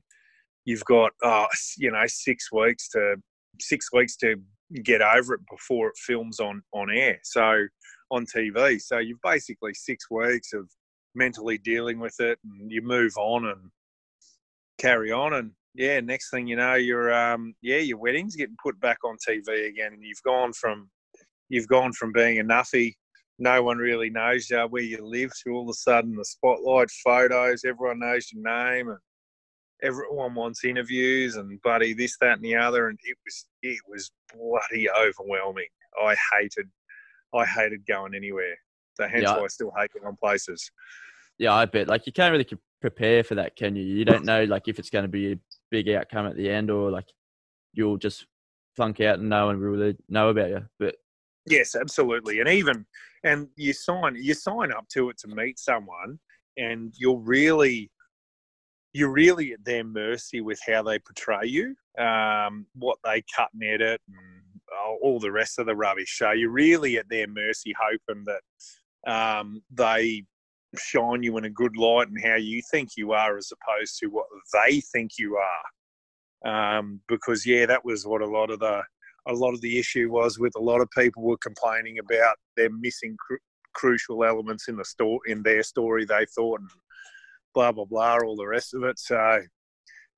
you've 0.65 0.85
got 0.85 1.11
uh, 1.23 1.47
you 1.77 1.91
know 1.91 2.03
six 2.07 2.51
weeks 2.51 2.89
to 2.89 3.15
six 3.59 3.91
weeks 3.93 4.15
to 4.17 4.35
get 4.83 5.01
over 5.01 5.33
it 5.33 5.41
before 5.49 5.89
it 5.89 5.97
films 5.97 6.39
on 6.39 6.61
on 6.73 6.89
air. 6.89 7.19
So 7.23 7.65
on 8.11 8.25
TV, 8.25 8.79
so 8.81 8.99
you've 8.99 9.21
basically 9.23 9.73
six 9.73 10.09
weeks 10.09 10.53
of 10.53 10.69
mentally 11.15 11.57
dealing 11.57 11.99
with 11.99 12.15
it, 12.19 12.37
and 12.43 12.71
you 12.71 12.81
move 12.81 13.13
on 13.17 13.45
and 13.45 13.71
carry 14.79 15.11
on. 15.11 15.33
And 15.33 15.51
yeah, 15.75 15.99
next 15.99 16.29
thing 16.29 16.47
you 16.47 16.55
know, 16.55 16.75
your 16.75 17.13
um 17.13 17.53
yeah 17.61 17.77
your 17.77 17.97
wedding's 17.97 18.35
getting 18.35 18.57
put 18.61 18.79
back 18.79 18.99
on 19.03 19.17
TV 19.27 19.67
again, 19.67 19.93
and 19.93 20.03
you've 20.03 20.23
gone 20.25 20.53
from 20.53 20.89
you've 21.49 21.67
gone 21.67 21.93
from 21.93 22.11
being 22.13 22.39
a 22.39 22.43
nuffy 22.43 22.93
no 23.41 23.63
one 23.63 23.77
really 23.77 24.09
knows 24.09 24.49
uh, 24.51 24.67
where 24.67 24.83
you 24.83 25.03
live 25.03 25.31
So 25.33 25.51
all 25.51 25.63
of 25.63 25.69
a 25.69 25.73
sudden 25.73 26.15
the 26.15 26.23
spotlight 26.23 26.89
photos 27.03 27.63
everyone 27.65 27.99
knows 27.99 28.31
your 28.31 28.43
name 28.43 28.89
and 28.89 28.99
everyone 29.83 30.35
wants 30.35 30.63
interviews 30.63 31.35
and 31.35 31.59
buddy 31.63 31.93
this 31.93 32.15
that 32.21 32.33
and 32.37 32.43
the 32.45 32.55
other 32.55 32.87
and 32.87 32.99
it 33.03 33.17
was 33.25 33.47
it 33.63 33.79
was 33.89 34.11
bloody 34.33 34.87
overwhelming 34.91 35.67
i 36.03 36.15
hated 36.33 36.69
i 37.33 37.43
hated 37.43 37.85
going 37.87 38.13
anywhere 38.13 38.55
so 38.93 39.07
hence 39.07 39.23
Yeah. 39.23 39.37
why 39.37 39.43
i 39.43 39.47
still 39.47 39.71
hate 39.77 39.89
going 39.99 40.15
places 40.17 40.71
Yeah, 41.39 41.53
I 41.53 41.65
bet. 41.65 41.87
Like, 41.87 42.05
you 42.05 42.13
can't 42.13 42.31
really 42.31 42.47
prepare 42.79 43.23
for 43.23 43.35
that, 43.35 43.55
can 43.55 43.75
you? 43.75 43.83
You 43.83 44.05
don't 44.05 44.25
know, 44.25 44.43
like, 44.43 44.67
if 44.67 44.77
it's 44.77 44.91
going 44.91 45.05
to 45.05 45.09
be 45.09 45.31
a 45.31 45.39
big 45.71 45.89
outcome 45.89 46.27
at 46.27 46.35
the 46.35 46.47
end 46.47 46.69
or, 46.69 46.91
like, 46.91 47.07
you'll 47.73 47.97
just 47.97 48.27
flunk 48.75 49.01
out 49.01 49.17
and 49.17 49.29
no 49.29 49.47
one 49.47 49.59
will 49.59 49.69
really 49.69 49.97
know 50.07 50.29
about 50.29 50.49
you. 50.49 50.63
But 50.77 50.95
Yes, 51.45 51.75
absolutely. 51.75 52.39
And 52.39 52.49
even 52.49 52.85
and 53.23 53.47
you 53.55 53.73
sign 53.73 54.15
you 54.15 54.33
sign 54.33 54.71
up 54.71 54.87
to 54.93 55.09
it 55.09 55.17
to 55.19 55.27
meet 55.27 55.59
someone 55.59 56.19
and 56.57 56.93
you're 56.97 57.19
really 57.19 57.89
you're 58.93 59.11
really 59.11 59.53
at 59.53 59.63
their 59.63 59.83
mercy 59.83 60.41
with 60.41 60.59
how 60.67 60.83
they 60.83 60.99
portray 60.99 61.47
you, 61.47 61.75
um, 61.97 62.65
what 62.75 62.97
they 63.03 63.23
cut 63.35 63.49
and 63.53 63.63
edit 63.63 64.01
and 64.07 64.17
all- 65.01 65.19
the 65.19 65.31
rest 65.31 65.59
of 65.59 65.65
the 65.65 65.75
rubbish. 65.75 66.17
So 66.17 66.31
you're 66.31 66.49
really 66.51 66.97
at 66.97 67.07
their 67.09 67.27
mercy 67.27 67.73
hoping 67.79 68.25
that 68.25 68.41
um, 69.11 69.61
they 69.71 70.23
shine 70.77 71.23
you 71.23 71.37
in 71.37 71.45
a 71.45 71.49
good 71.49 71.75
light 71.77 72.07
and 72.07 72.23
how 72.23 72.35
you 72.35 72.61
think 72.71 72.91
you 72.97 73.11
are 73.13 73.37
as 73.37 73.51
opposed 73.51 73.97
to 73.99 74.07
what 74.07 74.27
they 74.53 74.81
think 74.81 75.11
you 75.19 75.37
are. 76.45 76.77
Um, 76.79 77.01
because 77.07 77.45
yeah, 77.45 77.65
that 77.67 77.85
was 77.85 78.05
what 78.07 78.21
a 78.21 78.27
lot 78.27 78.49
of 78.51 78.59
the 78.59 78.83
a 79.27 79.33
lot 79.33 79.53
of 79.53 79.61
the 79.61 79.77
issue 79.77 80.11
was 80.11 80.39
with 80.39 80.53
a 80.55 80.61
lot 80.61 80.81
of 80.81 80.89
people 80.91 81.23
were 81.23 81.37
complaining 81.37 81.99
about 81.99 82.37
them 82.57 82.79
missing 82.81 83.15
cru- 83.19 83.37
crucial 83.73 84.23
elements 84.23 84.67
in 84.67 84.75
the 84.75 84.85
store 84.85 85.19
in 85.27 85.41
their 85.43 85.63
story 85.63 86.05
they 86.05 86.25
thought 86.35 86.59
and 86.59 86.69
blah 87.53 87.71
blah 87.71 87.85
blah 87.85 88.17
all 88.25 88.35
the 88.35 88.45
rest 88.45 88.73
of 88.73 88.83
it. 88.83 88.99
So 88.99 89.41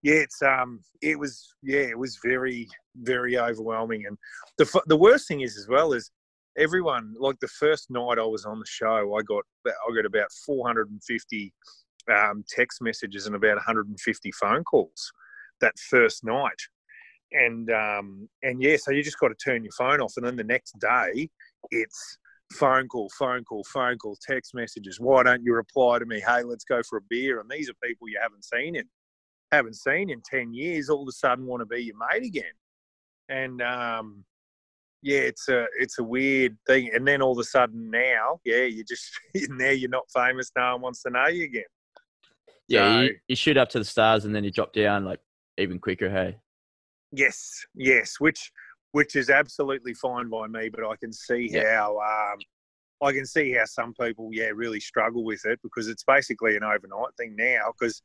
yeah 0.02 0.16
it's 0.16 0.42
um 0.42 0.82
it 1.02 1.18
was 1.18 1.54
yeah 1.62 1.82
it 1.82 1.98
was 1.98 2.20
very 2.24 2.68
very 2.98 3.38
overwhelming. 3.38 4.06
And 4.08 4.18
the 4.58 4.82
the 4.88 4.98
worst 4.98 5.28
thing 5.28 5.42
is 5.42 5.58
as 5.58 5.68
well 5.68 5.94
is 5.94 6.12
everyone 6.58 7.13
like 7.20 7.39
the 7.39 7.48
first 7.48 7.89
night 7.89 8.20
I 8.20 8.26
was 8.26 8.46
on 8.46 8.60
the 8.60 8.66
show 8.68 9.16
I 9.16 9.22
got 9.24 9.44
I 9.66 9.96
got 9.96 10.06
about 10.06 10.32
450 10.46 11.54
um, 12.12 12.44
text 12.48 12.82
messages 12.82 13.28
and 13.28 13.36
about 13.36 13.56
150 13.56 14.32
phone 14.34 14.63
calls 14.63 15.12
that 15.62 15.78
first 15.80 16.24
night 16.24 16.60
and 17.34 17.72
um, 17.72 18.30
and 18.41 18.62
yeah, 18.62 18.78
so 18.78 18.91
you 18.91 19.04
just 19.04 19.19
got 19.19 19.30
to 19.30 19.36
turn 19.36 19.63
your 19.63 19.74
phone 19.78 20.02
off, 20.02 20.13
and 20.17 20.26
then 20.26 20.36
the 20.36 20.43
next 20.43 20.78
day 20.80 21.30
it's 21.72 22.17
phone 22.54 22.88
call, 22.88 23.10
phone 23.17 23.43
call, 23.43 23.63
phone 23.74 23.98
call, 23.98 24.17
text 24.28 24.54
messages. 24.54 25.00
Why 25.00 25.24
don't 25.24 25.43
you 25.43 25.54
reply 25.54 26.00
to 26.00 26.06
me? 26.06 26.19
Hey, 26.19 26.43
let's 26.43 26.65
go 26.65 26.82
for 26.88 26.98
a 26.98 27.02
beer. 27.10 27.39
And 27.39 27.50
these 27.50 27.69
are 27.69 27.74
people 27.84 28.08
you 28.08 28.19
haven't 28.22 28.46
seen 28.46 28.76
in 28.76 28.86
haven't 29.52 29.76
seen 29.76 30.10
in 30.10 30.22
ten 30.30 30.54
years. 30.54 30.89
All 30.89 31.02
of 31.02 31.08
a 31.08 31.12
sudden, 31.12 31.46
want 31.46 31.62
to 31.62 31.65
be 31.65 31.84
your 31.84 31.96
mate 31.98 32.26
again, 32.26 32.43
and 33.30 33.62
um, 33.62 34.24
yeah, 35.01 35.20
it's 35.20 35.49
a 35.49 35.66
it's 35.80 35.99
a 35.99 36.03
weird 36.03 36.58
thing. 36.68 36.89
And 36.93 37.08
then 37.08 37.22
all 37.22 37.34
of 37.34 37.39
a 37.39 37.43
sudden 37.43 37.91
now, 37.91 38.39
yeah, 38.45 38.64
you 38.64 38.84
just 38.84 39.10
now 39.49 39.70
you're 39.70 39.89
not 39.89 40.05
famous. 40.14 40.51
No 40.55 40.74
one 40.74 40.82
wants 40.82 41.03
to 41.03 41.10
know 41.10 41.28
you 41.28 41.43
again. 41.45 41.64
yeah, 42.68 43.01
you, 43.01 43.16
you 43.28 43.36
shoot 43.36 43.58
up 43.58 43.70
to 43.70 43.80
the 43.80 43.86
stars 43.86 44.26
and 44.26 44.34
then 44.34 44.43
you 44.43 44.51
drop 44.51 44.74
down, 44.74 45.03
like, 45.03 45.20
even 45.58 45.80
quicker, 45.80 46.10
hey? 46.10 46.38
Yes, 47.16 47.66
yes, 47.76 48.16
which 48.20 48.51
which 48.91 49.16
is 49.16 49.30
absolutely 49.30 49.93
fine 49.93 50.30
by 50.30 50.47
me, 50.47 50.70
but 50.70 50.86
I 50.86 50.95
can 50.95 51.14
see 51.14 51.47
Yeah. 51.51 51.78
how 51.78 51.99
um, 51.99 52.39
I 53.01 53.11
can 53.11 53.26
see 53.26 53.51
how 53.53 53.66
some 53.66 53.93
people, 53.93 54.30
yeah, 54.32 54.49
really 54.53 54.80
struggle 54.80 55.24
with 55.24 55.45
it 55.45 55.59
because 55.64 55.88
it's 55.88 56.03
basically 56.03 56.55
an 56.55 56.64
overnight 56.64 57.16
thing 57.18 57.36
now. 57.36 57.72
Because 57.78 58.01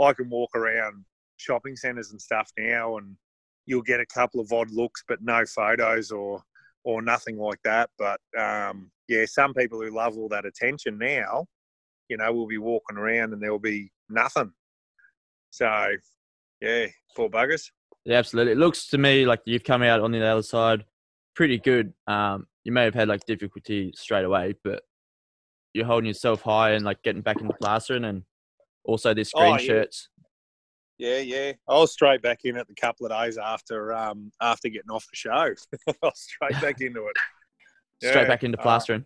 I 0.00 0.12
can 0.12 0.30
walk 0.30 0.50
around 0.54 1.04
shopping 1.36 1.76
centres 1.76 2.12
and 2.12 2.20
stuff 2.20 2.50
now, 2.56 2.98
and 2.98 3.16
you'll 3.66 3.82
get 3.82 4.00
a 4.00 4.06
couple 4.06 4.40
of 4.40 4.52
odd 4.52 4.70
looks, 4.70 5.02
but 5.08 5.22
no 5.22 5.44
photos 5.44 6.10
or 6.10 6.42
or 6.84 7.02
nothing 7.02 7.38
like 7.38 7.60
that. 7.64 7.90
But 7.98 8.20
um, 8.38 8.90
yeah, 9.08 9.24
some 9.26 9.54
people 9.54 9.80
who 9.80 9.90
love 9.90 10.16
all 10.16 10.28
that 10.28 10.46
attention 10.46 10.98
now, 10.98 11.46
you 12.08 12.16
know, 12.16 12.32
will 12.32 12.46
be 12.46 12.58
walking 12.58 12.96
around 12.96 13.32
and 13.32 13.42
there'll 13.42 13.58
be 13.58 13.90
nothing. 14.08 14.52
So 15.50 15.88
Yeah, 16.60 16.86
four 17.16 17.28
buggers. 17.28 17.70
Yeah, 18.04 18.18
absolutely. 18.18 18.52
It 18.52 18.58
looks 18.58 18.88
to 18.88 18.98
me 18.98 19.26
like 19.26 19.40
you've 19.44 19.64
come 19.64 19.82
out 19.82 20.00
on 20.00 20.10
the 20.12 20.24
other 20.24 20.42
side 20.42 20.84
pretty 21.34 21.58
good. 21.58 21.92
Um, 22.06 22.46
you 22.64 22.72
may 22.72 22.84
have 22.84 22.94
had 22.94 23.08
like 23.08 23.24
difficulty 23.26 23.92
straight 23.96 24.24
away, 24.24 24.54
but 24.64 24.82
you're 25.72 25.86
holding 25.86 26.08
yourself 26.08 26.42
high 26.42 26.72
and 26.72 26.84
like 26.84 27.02
getting 27.02 27.22
back 27.22 27.40
into 27.40 27.54
plastering 27.54 28.04
and 28.04 28.22
also 28.84 29.14
this 29.14 29.32
green 29.32 29.46
Oh, 29.46 29.56
yeah. 29.56 29.56
shirts. 29.58 30.08
Yeah, 30.98 31.18
yeah. 31.18 31.52
I 31.68 31.74
was 31.74 31.92
straight 31.92 32.22
back 32.22 32.40
in 32.44 32.56
it 32.56 32.68
the 32.68 32.74
couple 32.74 33.06
of 33.06 33.12
days 33.12 33.38
after 33.38 33.92
um 33.92 34.30
after 34.40 34.68
getting 34.68 34.90
off 34.90 35.06
the 35.10 35.16
show. 35.16 35.30
I 35.88 35.94
was 36.02 36.12
straight 36.20 36.60
back 36.60 36.80
into 36.80 37.06
it. 37.06 37.16
Straight 38.06 38.28
back 38.28 38.44
into 38.44 38.58
uh, 38.58 38.62
plastering. 38.62 39.04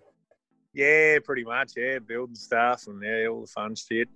Yeah, 0.74 1.18
pretty 1.24 1.44
much. 1.44 1.72
Yeah, 1.76 2.00
building 2.00 2.34
stuff 2.34 2.86
and 2.86 3.02
yeah, 3.02 3.26
all 3.28 3.42
the 3.42 3.46
fun 3.46 3.74
shit. 3.74 4.08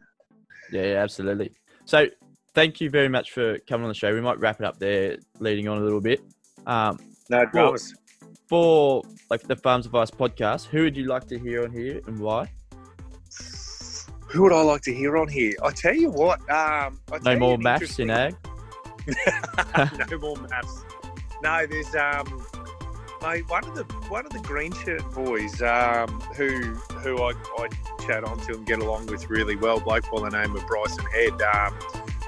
Yeah, 0.73 0.83
yeah, 0.83 1.03
absolutely. 1.03 1.53
So 1.87 2.07
thank 2.55 2.81
you 2.81 2.91
very 2.91 3.09
much 3.09 3.31
for 3.33 3.59
coming 3.61 3.85
on 3.85 3.89
the 3.89 3.95
show. 3.95 4.13
We 4.13 4.21
might 4.21 4.39
wrap 4.39 4.61
it 4.61 4.65
up 4.67 4.79
there, 4.79 5.17
leading 5.39 5.69
on 5.69 5.79
a 5.79 5.81
little 5.81 6.01
bit. 6.01 6.21
Um, 6.67 6.99
No 7.29 7.45
dramas. 7.47 7.95
for 8.49 9.03
like 9.31 9.43
the 9.43 9.57
Farms 9.57 9.87
Advice 9.87 10.11
podcast, 10.11 10.67
who 10.67 10.83
would 10.83 10.97
you 10.97 11.05
like 11.05 11.27
to 11.29 11.39
hear 11.39 11.65
on 11.65 11.71
here 11.73 12.01
and 12.07 12.19
why? 12.19 12.51
Who 14.29 14.43
would 14.43 14.53
I 14.53 14.63
like 14.63 14.83
to 14.83 14.95
hear 14.95 15.17
on 15.17 15.29
here? 15.29 15.55
I 15.63 15.71
tell 15.71 15.95
you 15.95 16.11
what. 16.11 16.39
Um, 16.51 17.01
I 17.11 17.19
No 17.25 17.33
you 17.33 17.39
more 17.39 17.59
MAFS 17.59 17.99
in 17.99 18.11
ag. 18.11 18.37
no 20.09 20.19
more 20.19 20.37
MAFS. 20.37 20.85
No, 21.43 21.67
there's 21.67 21.95
um, 21.97 22.47
mate, 23.23 23.49
one 23.49 23.65
of 23.65 23.75
the 23.75 23.83
one 24.09 24.25
of 24.27 24.33
the 24.33 24.39
green 24.41 24.73
shirt 24.73 25.03
boys 25.13 25.61
um, 25.63 26.21
who 26.37 26.75
who 27.03 27.21
I, 27.23 27.33
I 27.59 27.69
chat 28.07 28.23
on 28.23 28.39
to 28.41 28.55
and 28.55 28.67
get 28.67 28.79
along 28.81 29.07
with 29.07 29.29
really 29.31 29.57
well. 29.57 29.81
Bloke 29.81 30.05
by 30.13 30.29
the 30.29 30.37
name 30.37 30.55
of 30.55 30.65
Bryson 30.67 31.05
Head. 31.07 31.41
Um, 31.43 31.75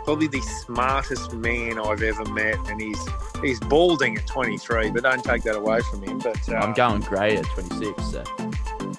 probably 0.04 0.26
the 0.26 0.40
smartest 0.40 1.32
man 1.34 1.78
I've 1.78 2.02
ever 2.02 2.24
met, 2.26 2.56
and 2.68 2.80
he's 2.80 2.98
he's 3.42 3.60
balding 3.60 4.18
at 4.18 4.26
23. 4.26 4.90
But 4.90 5.02
don't 5.02 5.24
take 5.24 5.42
that 5.44 5.56
away 5.56 5.80
from 5.82 6.02
him. 6.02 6.18
But 6.18 6.48
uh, 6.48 6.56
I'm 6.56 6.72
going 6.74 7.00
grey 7.02 7.36
at 7.36 7.44
26. 7.46 8.04
So. 8.04 8.24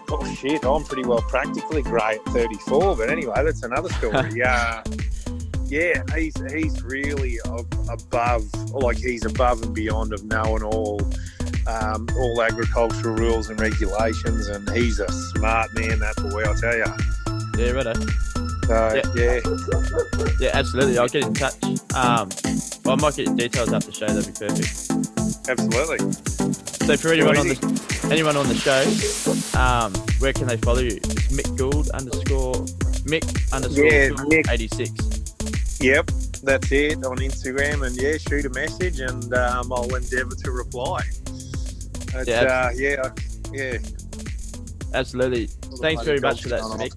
Oh 0.09 0.35
shit, 0.35 0.63
I'm 0.65 0.83
pretty 0.83 1.07
well 1.07 1.21
practically 1.21 1.81
grey 1.81 2.19
at 2.19 2.25
34, 2.25 2.97
but 2.97 3.09
anyway, 3.09 3.43
that's 3.43 3.63
another 3.63 3.89
story. 3.89 4.31
yeah, 4.35 4.83
yeah, 5.65 6.03
he's 6.15 6.35
he's 6.51 6.83
really 6.83 7.39
above, 7.89 8.43
like 8.73 8.97
he's 8.97 9.25
above 9.25 9.63
and 9.63 9.73
beyond 9.73 10.13
of 10.13 10.23
knowing 10.25 10.63
all 10.63 11.01
um, 11.67 12.07
all 12.17 12.41
agricultural 12.41 13.15
rules 13.15 13.49
and 13.49 13.59
regulations, 13.59 14.47
and 14.47 14.69
he's 14.71 14.99
a 14.99 15.11
smart 15.11 15.73
man, 15.73 15.99
that 15.99 16.15
boy, 16.17 16.43
I 16.43 16.53
tell 16.59 16.77
you. 16.77 17.63
Yeah, 17.65 17.71
righto. 17.71 18.32
So 18.65 18.93
Yeah. 18.93 19.01
yeah, 19.15 19.39
Yeah, 20.39 20.49
absolutely. 20.53 20.97
I'll 20.97 21.07
get 21.07 21.25
in 21.25 21.33
touch. 21.33 21.55
Um, 21.95 22.29
well, 22.85 22.95
I 22.95 23.01
might 23.01 23.15
get 23.15 23.35
details 23.35 23.71
after 23.73 23.91
the 23.91 23.97
show. 23.97 24.07
That'd 24.07 24.33
be 24.33 24.39
perfect. 24.39 25.49
absolutely. 25.49 26.13
So 26.87 26.97
for 26.97 27.13
anyone 27.13 27.37
on 27.37 27.47
the 27.47 28.09
anyone 28.11 28.35
on 28.35 28.47
the 28.47 28.55
show, 28.55 28.83
um, 29.59 29.93
where 30.19 30.33
can 30.33 30.47
they 30.47 30.57
follow 30.57 30.79
you? 30.79 30.97
It's 30.97 31.31
Mick 31.31 31.57
Gould 31.57 31.89
underscore 31.91 32.53
Mick 33.05 33.23
underscore 33.53 33.85
Yeah, 33.85 34.09
Mick. 34.09 34.49
86. 34.49 35.79
Yep, 35.81 36.11
that's 36.43 36.71
it 36.71 37.03
on 37.05 37.17
Instagram, 37.17 37.85
and 37.85 37.95
yeah, 38.01 38.17
shoot 38.17 38.45
a 38.45 38.49
message, 38.49 38.99
and 39.01 39.33
um, 39.33 39.71
I'll 39.73 39.93
endeavour 39.95 40.35
to 40.43 40.51
reply. 40.51 41.01
But, 42.13 42.27
Yeah. 42.27 42.41
uh, 42.43 42.69
yeah, 42.75 43.09
yeah. 43.51 43.77
Absolutely. 44.93 45.47
Thanks 45.81 46.03
very 46.03 46.19
much 46.19 46.43
for 46.43 46.49
that, 46.49 46.61
Mick. 46.61 46.93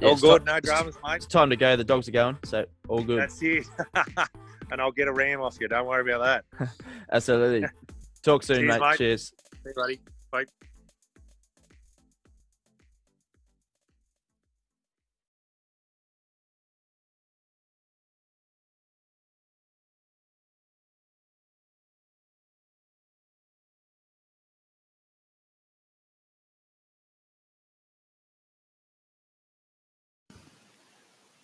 Yeah, 0.00 0.08
all 0.08 0.16
good, 0.16 0.46
ti- 0.46 0.52
no 0.52 0.60
dramas, 0.60 0.96
mate. 1.04 1.16
It's 1.16 1.26
time 1.26 1.50
to 1.50 1.56
go. 1.56 1.76
The 1.76 1.84
dogs 1.84 2.08
are 2.08 2.12
going, 2.12 2.38
so 2.44 2.64
all 2.88 3.02
good. 3.02 3.20
That's 3.20 3.40
it. 3.42 3.66
and 4.72 4.80
I'll 4.80 4.92
get 4.92 5.08
a 5.08 5.12
ram 5.12 5.40
off 5.40 5.58
you. 5.60 5.68
Don't 5.68 5.86
worry 5.86 6.10
about 6.10 6.44
that. 6.58 6.70
Absolutely. 7.12 7.68
Talk 8.22 8.42
soon, 8.42 8.60
Cheers, 8.60 8.68
mate. 8.68 8.80
mate. 8.80 8.98
Cheers. 8.98 9.32
See 9.52 9.58
you, 9.66 9.72
buddy. 9.74 10.00
Bye. 10.30 10.44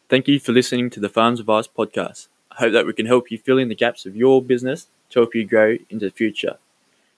Thank 0.08 0.28
you 0.28 0.38
for 0.38 0.52
listening 0.52 0.90
to 0.90 1.00
the 1.00 1.08
Farms 1.08 1.40
Advice 1.40 1.66
podcast. 1.66 2.28
I 2.52 2.56
hope 2.60 2.72
that 2.74 2.86
we 2.86 2.92
can 2.92 3.06
help 3.06 3.28
you 3.32 3.38
fill 3.38 3.58
in 3.58 3.68
the 3.68 3.74
gaps 3.74 4.06
of 4.06 4.14
your 4.14 4.40
business 4.40 4.86
to 5.10 5.18
help 5.18 5.34
you 5.34 5.44
grow 5.44 5.78
into 5.90 6.04
the 6.04 6.12
future. 6.12 6.58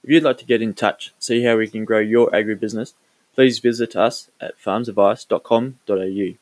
If 0.03 0.09
you'd 0.09 0.23
like 0.23 0.39
to 0.39 0.47
get 0.47 0.63
in 0.63 0.73
touch, 0.73 1.13
see 1.19 1.43
how 1.45 1.59
we 1.59 1.69
can 1.69 1.85
grow 1.85 1.99
your 1.99 2.31
agribusiness, 2.31 2.95
please 3.35 3.59
visit 3.59 3.95
us 3.95 4.31
at 4.41 4.59
farmsadvice.com.au. 4.59 6.35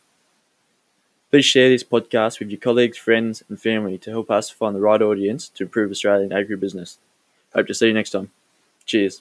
Please 1.33 1.45
share 1.45 1.69
this 1.69 1.83
podcast 1.83 2.39
with 2.39 2.51
your 2.51 2.61
colleagues, 2.61 2.97
friends, 2.97 3.43
and 3.49 3.61
family 3.61 3.99
to 3.99 4.11
help 4.11 4.31
us 4.31 4.49
find 4.49 4.77
the 4.77 4.81
right 4.81 5.03
audience 5.03 5.49
to 5.49 5.65
improve 5.65 5.91
Australian 5.91 6.31
agribusiness. 6.31 6.99
Hope 7.55 7.67
to 7.67 7.75
see 7.75 7.89
you 7.89 7.93
next 7.93 8.11
time. 8.11 8.31
Cheers. 8.85 9.21